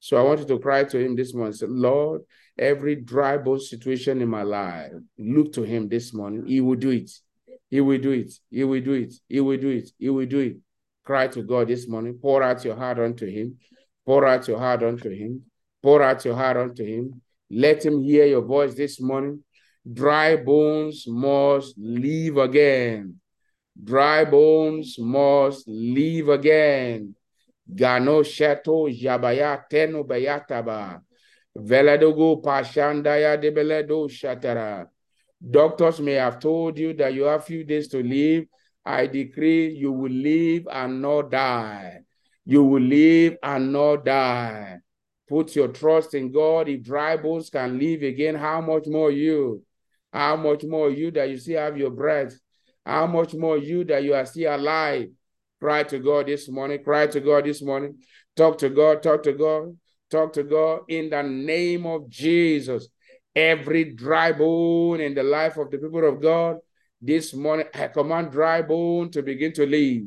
So 0.00 0.16
I 0.16 0.22
want 0.22 0.40
you 0.40 0.46
to 0.46 0.58
cry 0.58 0.84
to 0.84 0.98
him 0.98 1.16
this 1.16 1.34
morning. 1.34 1.52
Say, 1.52 1.66
Lord, 1.66 2.22
every 2.58 2.96
dry 2.96 3.36
bone 3.36 3.60
situation 3.60 4.20
in 4.20 4.28
my 4.28 4.42
life, 4.42 4.92
look 5.18 5.52
to 5.54 5.62
him 5.62 5.88
this 5.88 6.14
morning. 6.14 6.46
He 6.46 6.60
will 6.60 6.76
do 6.76 6.90
it. 6.90 7.10
He 7.68 7.80
will 7.80 7.98
do 7.98 8.12
it. 8.12 8.32
He 8.50 8.64
will 8.64 8.80
do 8.80 8.92
it. 8.92 9.14
He 9.28 9.40
will 9.40 9.58
do 9.58 9.68
it. 9.68 9.90
He 9.98 10.08
will 10.08 10.26
do 10.26 10.38
it. 10.38 10.56
Cry 11.04 11.26
to 11.28 11.42
God 11.42 11.68
this 11.68 11.88
morning. 11.88 12.18
Pour 12.20 12.42
out 12.42 12.64
your 12.64 12.76
heart 12.76 12.98
unto 12.98 13.26
him. 13.26 13.58
Pour 14.06 14.26
out 14.26 14.46
your 14.46 14.58
heart 14.58 14.82
unto 14.82 15.10
him. 15.10 15.42
Pour 15.82 16.02
out 16.02 16.24
your 16.24 16.34
heart 16.34 16.56
unto 16.56 16.84
him. 16.84 17.20
Let 17.50 17.84
him 17.84 18.02
hear 18.02 18.26
your 18.26 18.42
voice 18.42 18.74
this 18.74 19.00
morning. 19.00 19.42
Dry 19.86 20.36
bones 20.36 21.04
must 21.06 21.74
live 21.78 22.36
again. 22.38 23.20
Dry 23.82 24.24
bones 24.24 24.96
must 24.98 25.68
live 25.68 26.28
again. 26.28 27.14
Gano 27.74 28.22
shato 28.22 28.88
jabaya 28.90 29.62
teno 29.70 30.04
bayataba. 30.04 31.00
Veladogo 31.56 32.42
pashandaya 32.42 33.36
debeledo 33.36 34.08
shatara. 34.08 34.86
Doctors 35.40 36.00
may 36.00 36.14
have 36.14 36.38
told 36.40 36.78
you 36.78 36.92
that 36.94 37.14
you 37.14 37.24
have 37.24 37.44
few 37.44 37.64
days 37.64 37.88
to 37.88 38.02
live. 38.02 38.46
I 38.84 39.06
decree 39.06 39.70
you 39.70 39.92
will 39.92 40.10
live 40.10 40.66
and 40.70 41.00
not 41.00 41.30
die. 41.30 42.00
You 42.44 42.64
will 42.64 42.82
live 42.82 43.36
and 43.42 43.72
not 43.72 44.04
die. 44.04 44.78
Put 45.28 45.54
your 45.54 45.68
trust 45.68 46.14
in 46.14 46.32
God. 46.32 46.68
If 46.68 46.82
dry 46.82 47.16
bones 47.16 47.50
can 47.50 47.78
live 47.78 48.02
again, 48.02 48.34
how 48.34 48.60
much 48.60 48.86
more 48.86 49.10
you? 49.10 49.62
How 50.18 50.34
much 50.34 50.64
more 50.64 50.90
you 50.90 51.12
that 51.12 51.30
you 51.30 51.38
still 51.38 51.60
have 51.60 51.78
your 51.78 51.90
breath? 51.92 52.36
How 52.84 53.06
much 53.06 53.34
more 53.34 53.56
you 53.56 53.84
that 53.84 54.02
you 54.02 54.14
are 54.14 54.26
still 54.26 54.52
alive? 54.52 55.10
Cry 55.60 55.84
to 55.84 56.00
God 56.00 56.26
this 56.26 56.48
morning. 56.48 56.82
Cry 56.82 57.06
to 57.06 57.20
God 57.20 57.44
this 57.44 57.62
morning. 57.62 57.98
Talk 58.34 58.58
to 58.58 58.68
God. 58.68 59.00
Talk 59.00 59.22
to 59.22 59.32
God. 59.32 59.76
Talk 60.10 60.32
to 60.32 60.42
God 60.42 60.80
in 60.88 61.10
the 61.10 61.22
name 61.22 61.86
of 61.86 62.08
Jesus. 62.08 62.88
Every 63.32 63.94
dry 63.94 64.32
bone 64.32 65.00
in 65.00 65.14
the 65.14 65.22
life 65.22 65.56
of 65.56 65.70
the 65.70 65.78
people 65.78 66.08
of 66.08 66.20
God 66.20 66.56
this 67.00 67.32
morning, 67.32 67.66
I 67.72 67.86
command 67.86 68.32
dry 68.32 68.62
bone 68.62 69.12
to 69.12 69.22
begin 69.22 69.52
to 69.52 69.66
live 69.66 70.02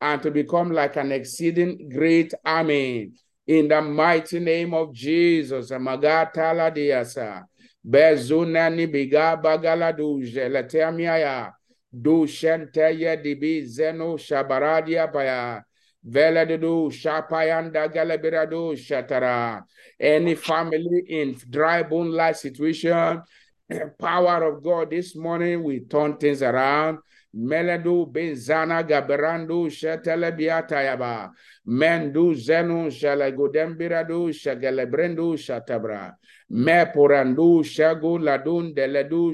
and 0.00 0.20
to 0.22 0.32
become 0.32 0.72
like 0.72 0.96
an 0.96 1.12
exceeding 1.12 1.88
great 1.88 2.34
army 2.44 3.12
in 3.58 3.68
the 3.68 3.82
mighty 3.82 4.38
name 4.38 4.72
of 4.72 4.94
Jesus. 4.94 5.70
Magatala 5.70 6.70
diasa. 6.74 7.44
Bezunani 7.86 8.86
biga 8.86 9.36
bagala 9.36 9.92
duje 9.92 10.48
letemiaya. 10.48 11.52
Du 11.92 12.26
shenteye 12.26 13.16
dibi 13.22 13.66
zeno 13.66 14.16
shabaradia 14.16 15.12
baya. 15.12 15.62
Veledu 16.08 16.90
shapayanda 16.90 17.88
galabiradu 17.92 18.74
shatara. 18.74 19.62
Any 20.00 20.34
family 20.34 21.04
in 21.08 21.36
dry 21.50 21.82
bone 21.82 22.10
like 22.10 22.36
situation, 22.36 23.22
power 24.00 24.44
of 24.44 24.62
God 24.64 24.90
this 24.90 25.14
morning, 25.14 25.62
we 25.62 25.80
turn 25.80 26.16
things 26.16 26.42
around. 26.42 26.98
Meledu 27.34 28.12
benzana 28.12 28.82
gaberandu 28.82 29.70
shetelebiatayaba. 29.70 31.30
Mendu 31.66 32.34
zenu 32.34 32.90
shalagodembiradu 32.90 34.32
shagelebrendu 34.32 35.36
shatabra. 35.38 36.14
Meporandu 36.50 37.64
shagu 37.64 38.18
ladun 38.18 38.74
deledu. 38.74 39.32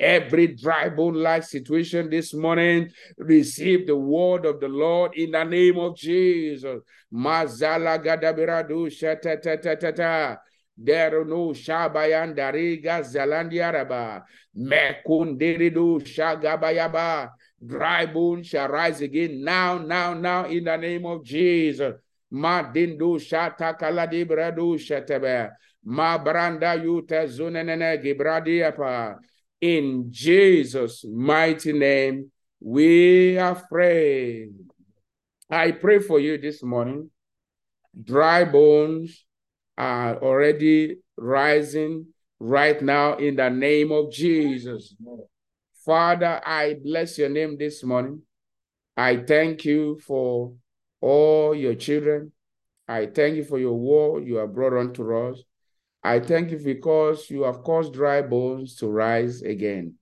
Every 0.00 0.46
dry 0.48 0.88
bone 0.88 1.14
like 1.14 1.44
situation 1.44 2.10
this 2.10 2.34
morning, 2.34 2.90
receive 3.16 3.86
the 3.86 3.94
word 3.94 4.46
of 4.46 4.58
the 4.58 4.68
Lord 4.68 5.14
in 5.14 5.30
the 5.30 5.44
name 5.44 5.78
of 5.78 5.96
Jesus. 5.96 6.80
Mazala 7.14 8.02
gadabiradu 8.02 8.90
sheteteteteta. 8.90 10.38
There 10.80 11.24
no 11.24 11.48
shabayan 11.50 12.36
dariga 12.36 13.02
zalandiaraba. 13.02 14.22
Mekundiridu 14.56 16.00
shagabayaba. 16.06 17.30
Dry 17.64 18.06
bone 18.06 18.44
shall 18.44 18.68
rise 18.68 19.00
again 19.00 19.42
now, 19.42 19.78
now, 19.78 20.14
now 20.14 20.44
in 20.44 20.62
the 20.62 20.76
name 20.76 21.04
of 21.04 21.24
Jesus. 21.24 21.94
Ma 22.30 22.62
dindu 22.62 23.18
shata 23.18 23.76
kaladi 23.76 24.24
bradu 24.24 24.78
shatebe. 24.78 25.50
Ma 25.84 26.16
branda 26.16 26.76
yute 26.80 27.26
zunenene 27.26 28.00
gibradiapa. 28.00 29.16
In 29.60 30.06
Jesus' 30.12 31.04
mighty 31.04 31.72
name, 31.72 32.30
we 32.60 33.36
are 33.36 33.60
praying. 33.68 34.70
I 35.50 35.72
pray 35.72 35.98
for 35.98 36.20
you 36.20 36.38
this 36.38 36.62
morning. 36.62 37.10
Dry 38.00 38.44
bones 38.44 39.24
are 39.78 40.16
already 40.16 40.96
rising 41.16 42.06
right 42.40 42.82
now 42.82 43.14
in 43.14 43.36
the 43.36 43.48
name 43.48 43.92
of 43.92 44.12
Jesus. 44.12 44.94
Father, 45.86 46.42
I 46.44 46.74
bless 46.82 47.16
your 47.16 47.28
name 47.28 47.56
this 47.56 47.82
morning. 47.84 48.22
I 48.96 49.18
thank 49.18 49.64
you 49.64 50.00
for 50.04 50.52
all 51.00 51.54
your 51.54 51.76
children. 51.76 52.32
I 52.88 53.06
thank 53.06 53.36
you 53.36 53.44
for 53.44 53.58
your 53.58 53.78
word 53.78 54.26
you 54.26 54.36
have 54.36 54.52
brought 54.52 54.76
unto 54.76 55.16
us. 55.16 55.40
I 56.02 56.20
thank 56.20 56.50
you 56.50 56.58
because 56.58 57.30
you 57.30 57.42
have 57.42 57.62
caused 57.62 57.92
dry 57.92 58.22
bones 58.22 58.76
to 58.76 58.88
rise 58.88 59.42
again. 59.42 59.94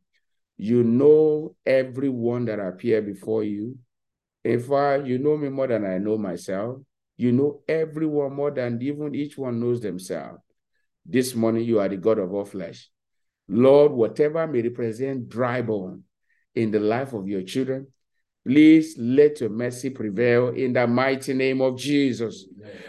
You 0.57 0.83
know 0.85 1.55
everyone 1.67 2.47
that 2.47 2.61
appear 2.61 3.03
before 3.03 3.45
you. 3.45 3.77
In 4.45 4.61
fact, 4.61 5.07
you 5.07 5.19
know 5.19 5.37
me 5.37 5.51
more 5.51 5.67
than 5.67 5.85
I 5.85 5.99
know 5.99 6.17
myself. 6.17 6.79
You 7.17 7.33
know 7.33 7.63
everyone 7.67 8.35
more 8.35 8.51
than 8.51 8.81
even 8.83 9.15
each 9.15 9.39
one 9.39 9.59
knows 9.61 9.81
themselves. 9.81 10.41
This 11.05 11.35
morning, 11.35 11.65
you 11.65 11.81
are 11.81 11.89
the 11.89 11.97
God 11.97 12.19
of 12.19 12.33
all 12.35 12.45
flesh. 12.45 12.91
Lord, 13.49 13.93
whatever 13.93 14.47
may 14.47 14.63
represent 14.63 15.29
dry 15.29 15.63
bone 15.63 16.03
in 16.55 16.71
the 16.71 16.81
life 16.81 17.13
of 17.13 17.29
your 17.29 17.43
children, 17.43 17.87
please 18.47 18.97
let 18.99 19.41
your 19.41 19.51
mercy 19.51 19.91
prevail 19.91 20.49
in 20.49 20.73
the 20.73 20.87
mighty 20.87 21.33
name 21.33 21.61
of 21.61 21.79
Jesus. 21.79 22.47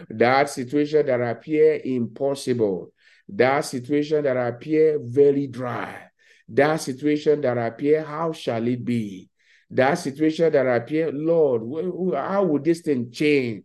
That 0.10 0.50
situation 0.50 1.06
that 1.06 1.22
appear 1.22 1.80
impossible, 1.84 2.92
that 3.30 3.62
situation 3.62 4.24
that 4.24 4.36
appear 4.36 5.00
very 5.02 5.48
dry, 5.48 6.10
that 6.50 6.78
situation 6.78 7.42
that 7.42 7.58
appear, 7.58 8.04
how 8.04 8.32
shall 8.32 8.68
it 8.68 8.84
be? 8.84 9.30
That 9.70 9.96
situation 9.96 10.52
that 10.54 10.66
appear, 10.66 11.12
Lord, 11.12 12.16
how 12.16 12.46
would 12.46 12.63
this 12.63 12.82
thing 12.82 13.12
change? 13.12 13.63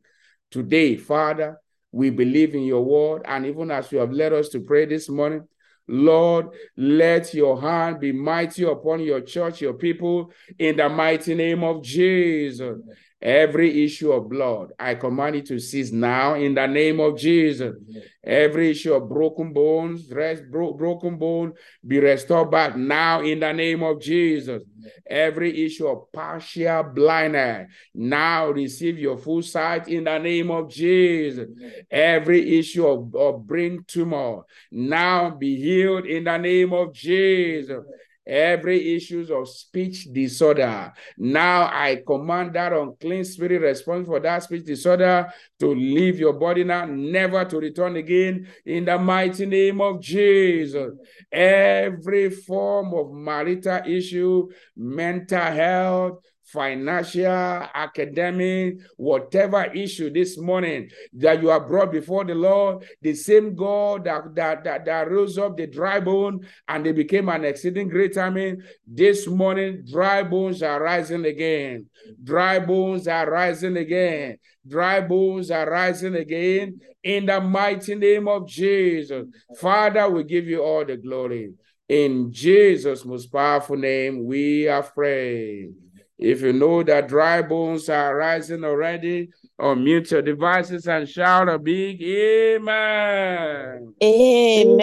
Today, 0.52 0.96
Father, 0.96 1.58
we 1.90 2.10
believe 2.10 2.54
in 2.54 2.62
your 2.62 2.84
word, 2.84 3.22
and 3.24 3.46
even 3.46 3.70
as 3.70 3.90
you 3.90 3.98
have 3.98 4.12
led 4.12 4.32
us 4.32 4.50
to 4.50 4.60
pray 4.60 4.84
this 4.84 5.08
morning, 5.08 5.48
Lord, 5.88 6.46
let 6.76 7.34
your 7.34 7.60
hand 7.60 8.00
be 8.00 8.12
mighty 8.12 8.64
upon 8.64 9.00
your 9.00 9.22
church, 9.22 9.62
your 9.62 9.74
people, 9.74 10.30
in 10.58 10.76
the 10.76 10.88
mighty 10.88 11.34
name 11.34 11.64
of 11.64 11.82
Jesus. 11.82 12.78
Every 13.22 13.84
issue 13.84 14.10
of 14.10 14.28
blood, 14.28 14.72
I 14.80 14.96
command 14.96 15.36
it 15.36 15.46
to 15.46 15.60
cease 15.60 15.92
now 15.92 16.34
in 16.34 16.54
the 16.54 16.66
name 16.66 16.98
of 16.98 17.16
Jesus. 17.16 17.76
Every 18.24 18.70
issue 18.70 18.94
of 18.94 19.08
broken 19.08 19.52
bones, 19.52 20.10
rest, 20.10 20.50
bro 20.50 20.72
broken 20.72 21.18
bone, 21.18 21.52
be 21.86 22.00
restored 22.00 22.50
back 22.50 22.76
now 22.76 23.20
in 23.20 23.38
the 23.38 23.52
name 23.52 23.84
of 23.84 24.00
Jesus. 24.00 24.64
Every 25.06 25.64
issue 25.64 25.86
of 25.86 26.10
partial 26.10 26.82
blindness, 26.82 27.70
now 27.94 28.48
receive 28.50 28.98
your 28.98 29.16
full 29.16 29.42
sight 29.42 29.86
in 29.86 30.02
the 30.02 30.18
name 30.18 30.50
of 30.50 30.68
Jesus. 30.68 31.48
Every 31.88 32.58
issue 32.58 32.84
of, 32.84 33.14
of 33.14 33.46
brain 33.46 33.84
tumor, 33.86 34.42
now 34.72 35.30
be 35.30 35.54
healed 35.54 36.06
in 36.06 36.24
the 36.24 36.38
name 36.38 36.72
of 36.72 36.92
Jesus 36.92 37.84
every 38.26 38.94
issues 38.94 39.30
of 39.30 39.48
speech 39.48 40.06
disorder. 40.12 40.92
Now 41.18 41.64
I 41.64 42.02
command 42.06 42.54
that 42.54 42.72
unclean 42.72 43.24
spirit 43.24 43.62
responsible 43.62 44.16
for 44.16 44.20
that 44.20 44.42
speech 44.42 44.64
disorder 44.64 45.32
to 45.60 45.74
leave 45.74 46.18
your 46.18 46.34
body 46.34 46.64
now, 46.64 46.86
never 46.86 47.44
to 47.44 47.58
return 47.58 47.96
again 47.96 48.48
in 48.64 48.84
the 48.84 48.98
mighty 48.98 49.46
name 49.46 49.80
of 49.80 50.00
Jesus. 50.00 50.92
Every 51.30 52.30
form 52.30 52.94
of 52.94 53.12
marital 53.12 53.80
issue, 53.86 54.48
mental 54.76 55.40
health, 55.40 56.18
financial, 56.52 57.26
academic, 57.26 58.78
whatever 58.96 59.64
issue 59.72 60.10
this 60.10 60.38
morning 60.38 60.88
that 61.14 61.40
you 61.40 61.48
have 61.48 61.66
brought 61.66 61.90
before 61.90 62.24
the 62.24 62.34
Lord, 62.34 62.84
the 63.00 63.14
same 63.14 63.54
God 63.54 64.04
that, 64.04 64.34
that, 64.34 64.64
that, 64.64 64.84
that 64.84 65.10
rose 65.10 65.38
up 65.38 65.56
the 65.56 65.66
dry 65.66 66.00
bone 66.00 66.46
and 66.68 66.84
they 66.84 66.92
became 66.92 67.28
an 67.28 67.44
exceeding 67.44 67.88
great 67.88 68.16
army, 68.16 68.56
this 68.86 69.26
morning 69.26 69.84
dry 69.90 70.22
bones 70.22 70.62
are 70.62 70.82
rising 70.82 71.24
again. 71.24 71.86
Dry 72.22 72.58
bones 72.58 73.08
are 73.08 73.30
rising 73.30 73.76
again. 73.76 74.38
Dry 74.66 75.00
bones 75.00 75.50
are 75.50 75.68
rising 75.68 76.14
again 76.14 76.80
in 77.02 77.26
the 77.26 77.40
mighty 77.40 77.94
name 77.94 78.28
of 78.28 78.46
Jesus. 78.46 79.26
Father, 79.58 80.08
we 80.08 80.24
give 80.24 80.46
you 80.46 80.62
all 80.62 80.84
the 80.84 80.96
glory. 80.96 81.54
In 81.88 82.32
Jesus' 82.32 83.04
most 83.04 83.26
powerful 83.26 83.76
name, 83.76 84.24
we 84.24 84.68
are 84.68 84.82
praying. 84.82 85.81
If 86.22 86.40
you 86.42 86.52
know 86.52 86.84
that 86.84 87.08
dry 87.08 87.42
bones 87.42 87.88
are 87.88 88.14
rising 88.16 88.64
already, 88.64 89.30
unmute 89.60 90.12
your 90.12 90.22
devices 90.22 90.86
and 90.86 91.08
shout 91.08 91.48
a 91.48 91.58
big 91.58 92.00
amen. 92.00 93.92
Amen. 94.00 94.78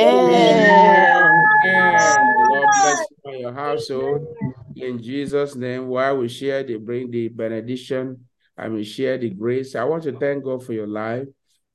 And 1.64 2.36
God 2.50 2.68
bless 2.82 3.00
you 3.10 3.18
and 3.32 3.40
your 3.40 3.54
household. 3.54 4.28
In 4.76 5.02
Jesus' 5.02 5.56
name, 5.56 5.88
while 5.88 6.18
we 6.18 6.28
share 6.28 6.64
the 6.64 6.76
bring 6.76 7.10
the 7.10 7.30
benediction 7.30 8.26
and 8.58 8.74
we 8.74 8.84
share 8.84 9.18
the 9.18 9.30
grace, 9.30 9.76
I 9.76 9.86
want 9.86 10.04
to 10.04 10.20
thank 10.20 10.44
God 10.44 10.66
for 10.66 10.74
your 10.74 10.88
life, 10.88 11.28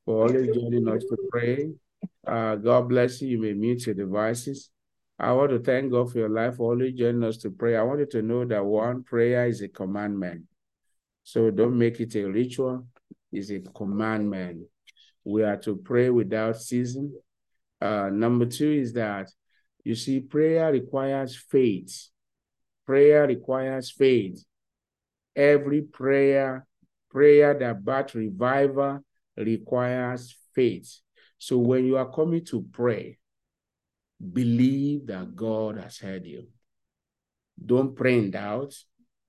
for 0.04 0.28
always 0.28 0.54
joining 0.54 0.88
us 0.88 1.04
to 1.04 1.16
pray. 1.30 1.70
Uh, 2.26 2.56
God 2.56 2.88
bless 2.90 3.22
you. 3.22 3.28
You 3.28 3.40
may 3.40 3.54
mute 3.54 3.86
your 3.86 3.94
devices. 3.94 4.70
I 5.18 5.32
want 5.32 5.50
to 5.50 5.60
thank 5.60 5.92
God 5.92 6.10
for 6.10 6.18
your 6.18 6.28
life, 6.28 6.56
for 6.56 6.72
always 6.72 6.94
joining 6.94 7.22
us 7.22 7.36
to 7.38 7.50
pray. 7.50 7.76
I 7.76 7.82
want 7.82 8.00
you 8.00 8.06
to 8.06 8.22
know 8.22 8.44
that 8.44 8.64
one 8.64 9.04
prayer 9.04 9.46
is 9.46 9.62
a 9.62 9.68
commandment. 9.68 10.42
So 11.22 11.50
don't 11.50 11.78
make 11.78 12.00
it 12.00 12.14
a 12.16 12.24
ritual, 12.24 12.86
it's 13.32 13.50
a 13.50 13.60
commandment. 13.60 14.66
We 15.24 15.42
are 15.42 15.56
to 15.58 15.76
pray 15.76 16.10
without 16.10 16.60
ceasing. 16.60 17.12
Uh, 17.80 18.10
number 18.10 18.46
two 18.46 18.70
is 18.70 18.92
that 18.94 19.30
you 19.84 19.94
see, 19.94 20.20
prayer 20.20 20.72
requires 20.72 21.36
faith. 21.36 22.08
Prayer 22.86 23.26
requires 23.26 23.90
faith. 23.90 24.42
Every 25.36 25.82
prayer, 25.82 26.66
prayer 27.10 27.54
that 27.58 27.84
birth 27.84 28.14
revival 28.14 29.00
requires 29.36 30.36
faith. 30.54 31.00
So 31.38 31.58
when 31.58 31.84
you 31.84 31.98
are 31.98 32.10
coming 32.10 32.44
to 32.46 32.64
pray, 32.72 33.18
believe 34.20 35.06
that 35.06 35.34
God 35.34 35.78
has 35.78 35.98
heard 35.98 36.26
you. 36.26 36.48
Don't 37.64 37.94
pray 37.94 38.18
in 38.18 38.30
doubt. 38.30 38.74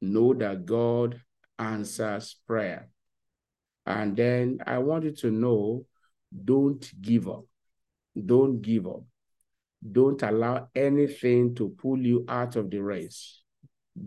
Know 0.01 0.33
that 0.33 0.65
God 0.65 1.21
answers 1.57 2.35
prayer. 2.47 2.89
And 3.85 4.15
then 4.15 4.59
I 4.65 4.79
want 4.79 5.03
you 5.03 5.11
to 5.11 5.31
know 5.31 5.85
don't 6.43 6.91
give 7.01 7.27
up. 7.29 7.45
Don't 8.25 8.61
give 8.61 8.87
up. 8.87 9.03
Don't 9.91 10.21
allow 10.23 10.69
anything 10.75 11.53
to 11.55 11.69
pull 11.69 11.99
you 11.99 12.25
out 12.27 12.55
of 12.55 12.71
the 12.71 12.79
race. 12.79 13.43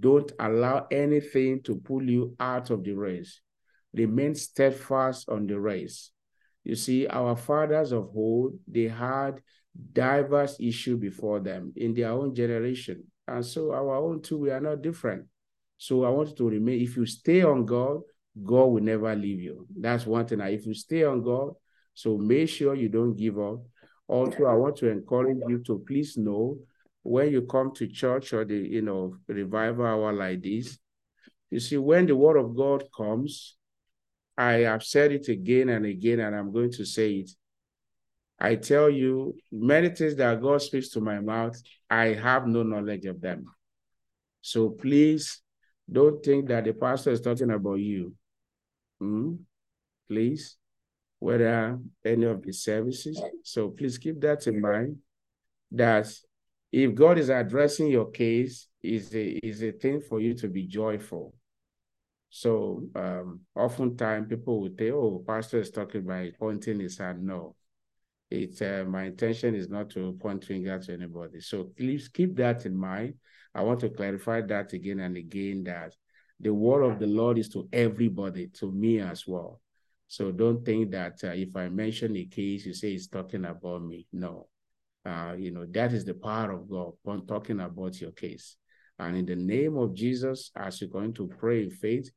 Don't 0.00 0.30
allow 0.38 0.86
anything 0.90 1.62
to 1.62 1.76
pull 1.76 2.02
you 2.02 2.34
out 2.40 2.70
of 2.70 2.84
the 2.84 2.92
race. 2.92 3.40
Remain 3.94 4.34
steadfast 4.34 5.28
on 5.28 5.46
the 5.46 5.58
race. 5.58 6.10
You 6.64 6.74
see, 6.74 7.06
our 7.06 7.36
fathers 7.36 7.92
of 7.92 8.10
old, 8.14 8.58
they 8.66 8.88
had 8.88 9.40
diverse 9.92 10.56
issue 10.60 10.96
before 10.96 11.40
them 11.40 11.72
in 11.76 11.94
their 11.94 12.10
own 12.10 12.34
generation. 12.34 13.04
And 13.26 13.44
so 13.44 13.72
our 13.72 13.96
own 13.96 14.22
too, 14.22 14.38
we 14.38 14.50
are 14.50 14.60
not 14.60 14.82
different. 14.82 15.26
So 15.76 16.04
I 16.04 16.10
want 16.10 16.36
to 16.36 16.48
remain, 16.48 16.80
if 16.80 16.96
you 16.96 17.06
stay 17.06 17.42
on 17.42 17.64
God, 17.64 18.00
God 18.42 18.66
will 18.66 18.82
never 18.82 19.14
leave 19.14 19.40
you. 19.40 19.66
That's 19.78 20.06
one 20.06 20.26
thing. 20.26 20.40
If 20.40 20.66
you 20.66 20.74
stay 20.74 21.04
on 21.04 21.22
God, 21.22 21.54
so 21.94 22.16
make 22.16 22.48
sure 22.48 22.74
you 22.74 22.88
don't 22.88 23.16
give 23.16 23.38
up. 23.38 23.60
Also, 24.06 24.44
I 24.46 24.54
want 24.54 24.76
to 24.76 24.88
encourage 24.88 25.38
you 25.48 25.62
to 25.64 25.84
please 25.86 26.16
know 26.16 26.58
when 27.02 27.30
you 27.30 27.42
come 27.42 27.72
to 27.74 27.86
church 27.86 28.32
or 28.32 28.44
the 28.44 28.56
you 28.56 28.82
know 28.82 29.16
revival 29.26 29.86
hour 29.86 30.12
like 30.12 30.42
this, 30.42 30.78
you 31.50 31.60
see, 31.60 31.76
when 31.76 32.06
the 32.06 32.16
word 32.16 32.36
of 32.36 32.56
God 32.56 32.84
comes, 32.96 33.56
I 34.36 34.52
have 34.52 34.82
said 34.82 35.12
it 35.12 35.28
again 35.28 35.70
and 35.70 35.86
again, 35.86 36.20
and 36.20 36.34
I'm 36.36 36.52
going 36.52 36.72
to 36.72 36.84
say 36.84 37.12
it. 37.12 37.30
I 38.38 38.55
tell 38.57 38.88
you, 38.88 39.35
many 39.51 39.88
things 39.88 40.14
that 40.16 40.40
God 40.40 40.62
speaks 40.62 40.90
to 40.90 41.01
my 41.01 41.20
mouth, 41.20 41.61
I 41.90 42.07
have 42.09 42.46
no 42.46 42.62
knowledge 42.62 43.05
of 43.07 43.20
them. 43.20 43.46
So 44.40 44.70
please 44.70 45.42
don't 45.90 46.22
think 46.24 46.48
that 46.48 46.64
the 46.64 46.72
pastor 46.72 47.11
is 47.11 47.20
talking 47.20 47.51
about 47.51 47.81
you. 47.81 48.14
Hmm? 49.01 49.35
Please, 50.09 50.57
whether 51.18 51.79
any 52.05 52.24
of 52.27 52.42
the 52.42 52.53
services. 52.53 53.20
So 53.42 53.70
please 53.70 53.98
keep 53.98 54.20
that 54.20 54.46
in 54.46 54.61
mind 54.61 54.98
that 55.72 56.09
if 56.70 56.94
God 56.94 57.18
is 57.18 57.29
addressing 57.29 57.88
your 57.88 58.11
case, 58.11 58.68
is 58.83 59.12
a 59.14 59.31
is 59.44 59.62
a 59.62 59.72
thing 59.72 60.01
for 60.01 60.20
you 60.20 60.35
to 60.35 60.48
be 60.48 60.64
joyful. 60.64 61.35
So 62.31 62.85
um, 62.94 63.40
oftentimes 63.57 64.29
people 64.29 64.61
will 64.61 64.70
say, 64.79 64.90
"Oh, 64.90 65.24
pastor 65.27 65.61
is 65.61 65.70
talking 65.70 66.05
by 66.05 66.33
pointing 66.38 66.81
his 66.81 66.98
hand." 66.98 67.24
No, 67.24 67.57
it's 68.30 68.60
uh, 68.60 68.84
my 68.86 69.04
intention 69.04 69.54
is 69.54 69.68
not 69.68 69.90
to 69.90 70.12
point 70.20 70.44
finger 70.44 70.78
to 70.78 70.92
anybody. 70.92 71.40
So 71.40 71.70
please 71.76 72.08
keep 72.08 72.36
that 72.36 72.66
in 72.66 72.76
mind. 72.76 73.14
I 73.54 73.62
want 73.62 73.80
to 73.80 73.88
clarify 73.88 74.42
that 74.42 74.72
again 74.72 75.00
and 75.00 75.16
again 75.16 75.64
that 75.64 75.94
the 76.40 76.52
word 76.52 76.82
of 76.82 76.98
the 76.98 77.06
Lord 77.06 77.38
is 77.38 77.48
to 77.50 77.68
everybody, 77.72 78.48
to 78.58 78.70
me 78.70 79.00
as 79.00 79.26
well. 79.26 79.60
So 80.06 80.30
don't 80.30 80.64
think 80.64 80.90
that 80.92 81.18
uh, 81.24 81.28
if 81.28 81.56
I 81.56 81.68
mention 81.68 82.16
a 82.16 82.24
case, 82.24 82.64
you 82.66 82.74
say 82.74 82.92
it's 82.92 83.08
talking 83.08 83.44
about 83.44 83.82
me. 83.82 84.06
No, 84.12 84.48
uh, 85.04 85.34
you 85.36 85.50
know 85.50 85.66
that 85.70 85.92
is 85.92 86.04
the 86.04 86.14
power 86.14 86.52
of 86.52 86.68
God 86.68 86.92
when 87.02 87.26
talking 87.26 87.60
about 87.60 88.00
your 88.00 88.12
case. 88.12 88.56
And 88.98 89.16
in 89.16 89.26
the 89.26 89.36
name 89.36 89.76
of 89.76 89.94
Jesus, 89.94 90.50
as 90.56 90.80
you're 90.80 90.90
going 90.90 91.14
to 91.14 91.28
pray 91.38 91.62
in 91.62 91.70
faith, 91.70 92.10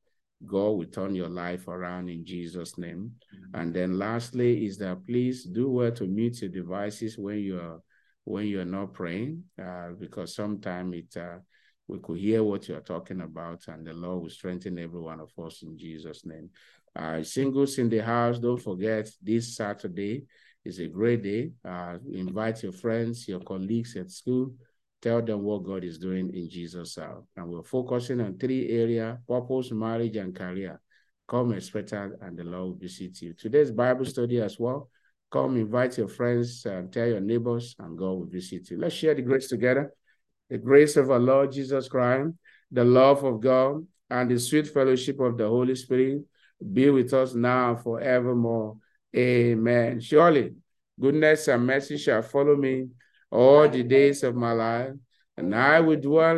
God 0.45 0.71
will 0.71 0.85
turn 0.85 1.15
your 1.15 1.29
life 1.29 1.67
around 1.67 2.09
in 2.09 2.25
Jesus' 2.25 2.77
name. 2.77 3.11
Mm-hmm. 3.33 3.59
And 3.59 3.73
then 3.73 3.97
lastly 3.97 4.65
is 4.65 4.77
that 4.79 5.05
please 5.05 5.43
do 5.45 5.69
well 5.69 5.91
to 5.91 6.05
mute 6.05 6.41
your 6.41 6.51
devices 6.51 7.17
when 7.17 7.39
you're 7.39 7.81
when 8.23 8.45
you're 8.45 8.65
not 8.65 8.93
praying, 8.93 9.43
uh, 9.61 9.89
because 9.99 10.35
sometimes 10.35 10.95
it 10.95 11.17
uh, 11.17 11.39
we 11.87 11.99
could 11.99 12.19
hear 12.19 12.43
what 12.43 12.67
you're 12.67 12.79
talking 12.79 13.21
about, 13.21 13.67
and 13.67 13.85
the 13.85 13.93
Lord 13.93 14.23
will 14.23 14.29
strengthen 14.29 14.77
every 14.77 15.01
one 15.01 15.19
of 15.19 15.31
us 15.43 15.63
in 15.63 15.77
Jesus' 15.77 16.25
name. 16.25 16.49
Uh, 16.95 17.23
singles 17.23 17.77
in 17.79 17.89
the 17.89 17.99
house, 17.99 18.37
don't 18.37 18.61
forget 18.61 19.09
this 19.21 19.55
Saturday 19.55 20.25
is 20.63 20.79
a 20.79 20.87
great 20.87 21.23
day. 21.23 21.51
Uh, 21.65 21.97
invite 22.13 22.61
your 22.63 22.71
friends, 22.71 23.27
your 23.27 23.39
colleagues 23.39 23.95
at 23.95 24.11
school 24.11 24.53
Tell 25.01 25.21
them 25.21 25.41
what 25.41 25.63
God 25.63 25.83
is 25.83 25.97
doing 25.97 26.31
in 26.33 26.49
Jesus' 26.49 26.95
house. 26.95 27.23
And 27.35 27.47
we're 27.47 27.63
focusing 27.63 28.21
on 28.21 28.37
three 28.37 28.69
areas, 28.69 29.17
purpose, 29.27 29.71
marriage, 29.71 30.15
and 30.15 30.35
career. 30.35 30.79
Come 31.27 31.53
expectant 31.53 32.15
and 32.21 32.37
the 32.37 32.43
Lord 32.43 32.63
will 32.65 32.77
visit 32.77 33.21
you. 33.21 33.33
Today's 33.33 33.71
Bible 33.71 34.05
study 34.05 34.39
as 34.41 34.59
well. 34.59 34.89
Come 35.31 35.57
invite 35.57 35.97
your 35.97 36.09
friends 36.09 36.65
and 36.65 36.91
tell 36.91 37.07
your 37.07 37.21
neighbors 37.21 37.75
and 37.79 37.97
God 37.97 38.11
will 38.11 38.25
visit 38.25 38.69
you. 38.69 38.77
Let's 38.77 38.93
share 38.93 39.15
the 39.15 39.21
grace 39.21 39.47
together. 39.47 39.93
The 40.49 40.57
grace 40.57 40.97
of 40.97 41.09
our 41.09 41.19
Lord 41.19 41.53
Jesus 41.53 41.87
Christ, 41.87 42.31
the 42.69 42.83
love 42.83 43.23
of 43.23 43.39
God, 43.39 43.87
and 44.09 44.29
the 44.29 44.37
sweet 44.37 44.67
fellowship 44.67 45.19
of 45.21 45.37
the 45.37 45.47
Holy 45.47 45.75
Spirit 45.75 46.23
be 46.73 46.89
with 46.89 47.13
us 47.13 47.33
now 47.33 47.75
forevermore. 47.75 48.75
Amen. 49.15 50.01
Surely, 50.01 50.53
goodness 50.99 51.47
and 51.47 51.65
mercy 51.65 51.97
shall 51.97 52.21
follow 52.21 52.55
me 52.57 52.87
all 53.31 53.67
the 53.67 53.83
days 53.83 54.23
of 54.23 54.35
my 54.35 54.51
life, 54.51 54.93
and 55.37 55.55
I 55.55 55.79
will 55.79 55.99
dwell 55.99 56.29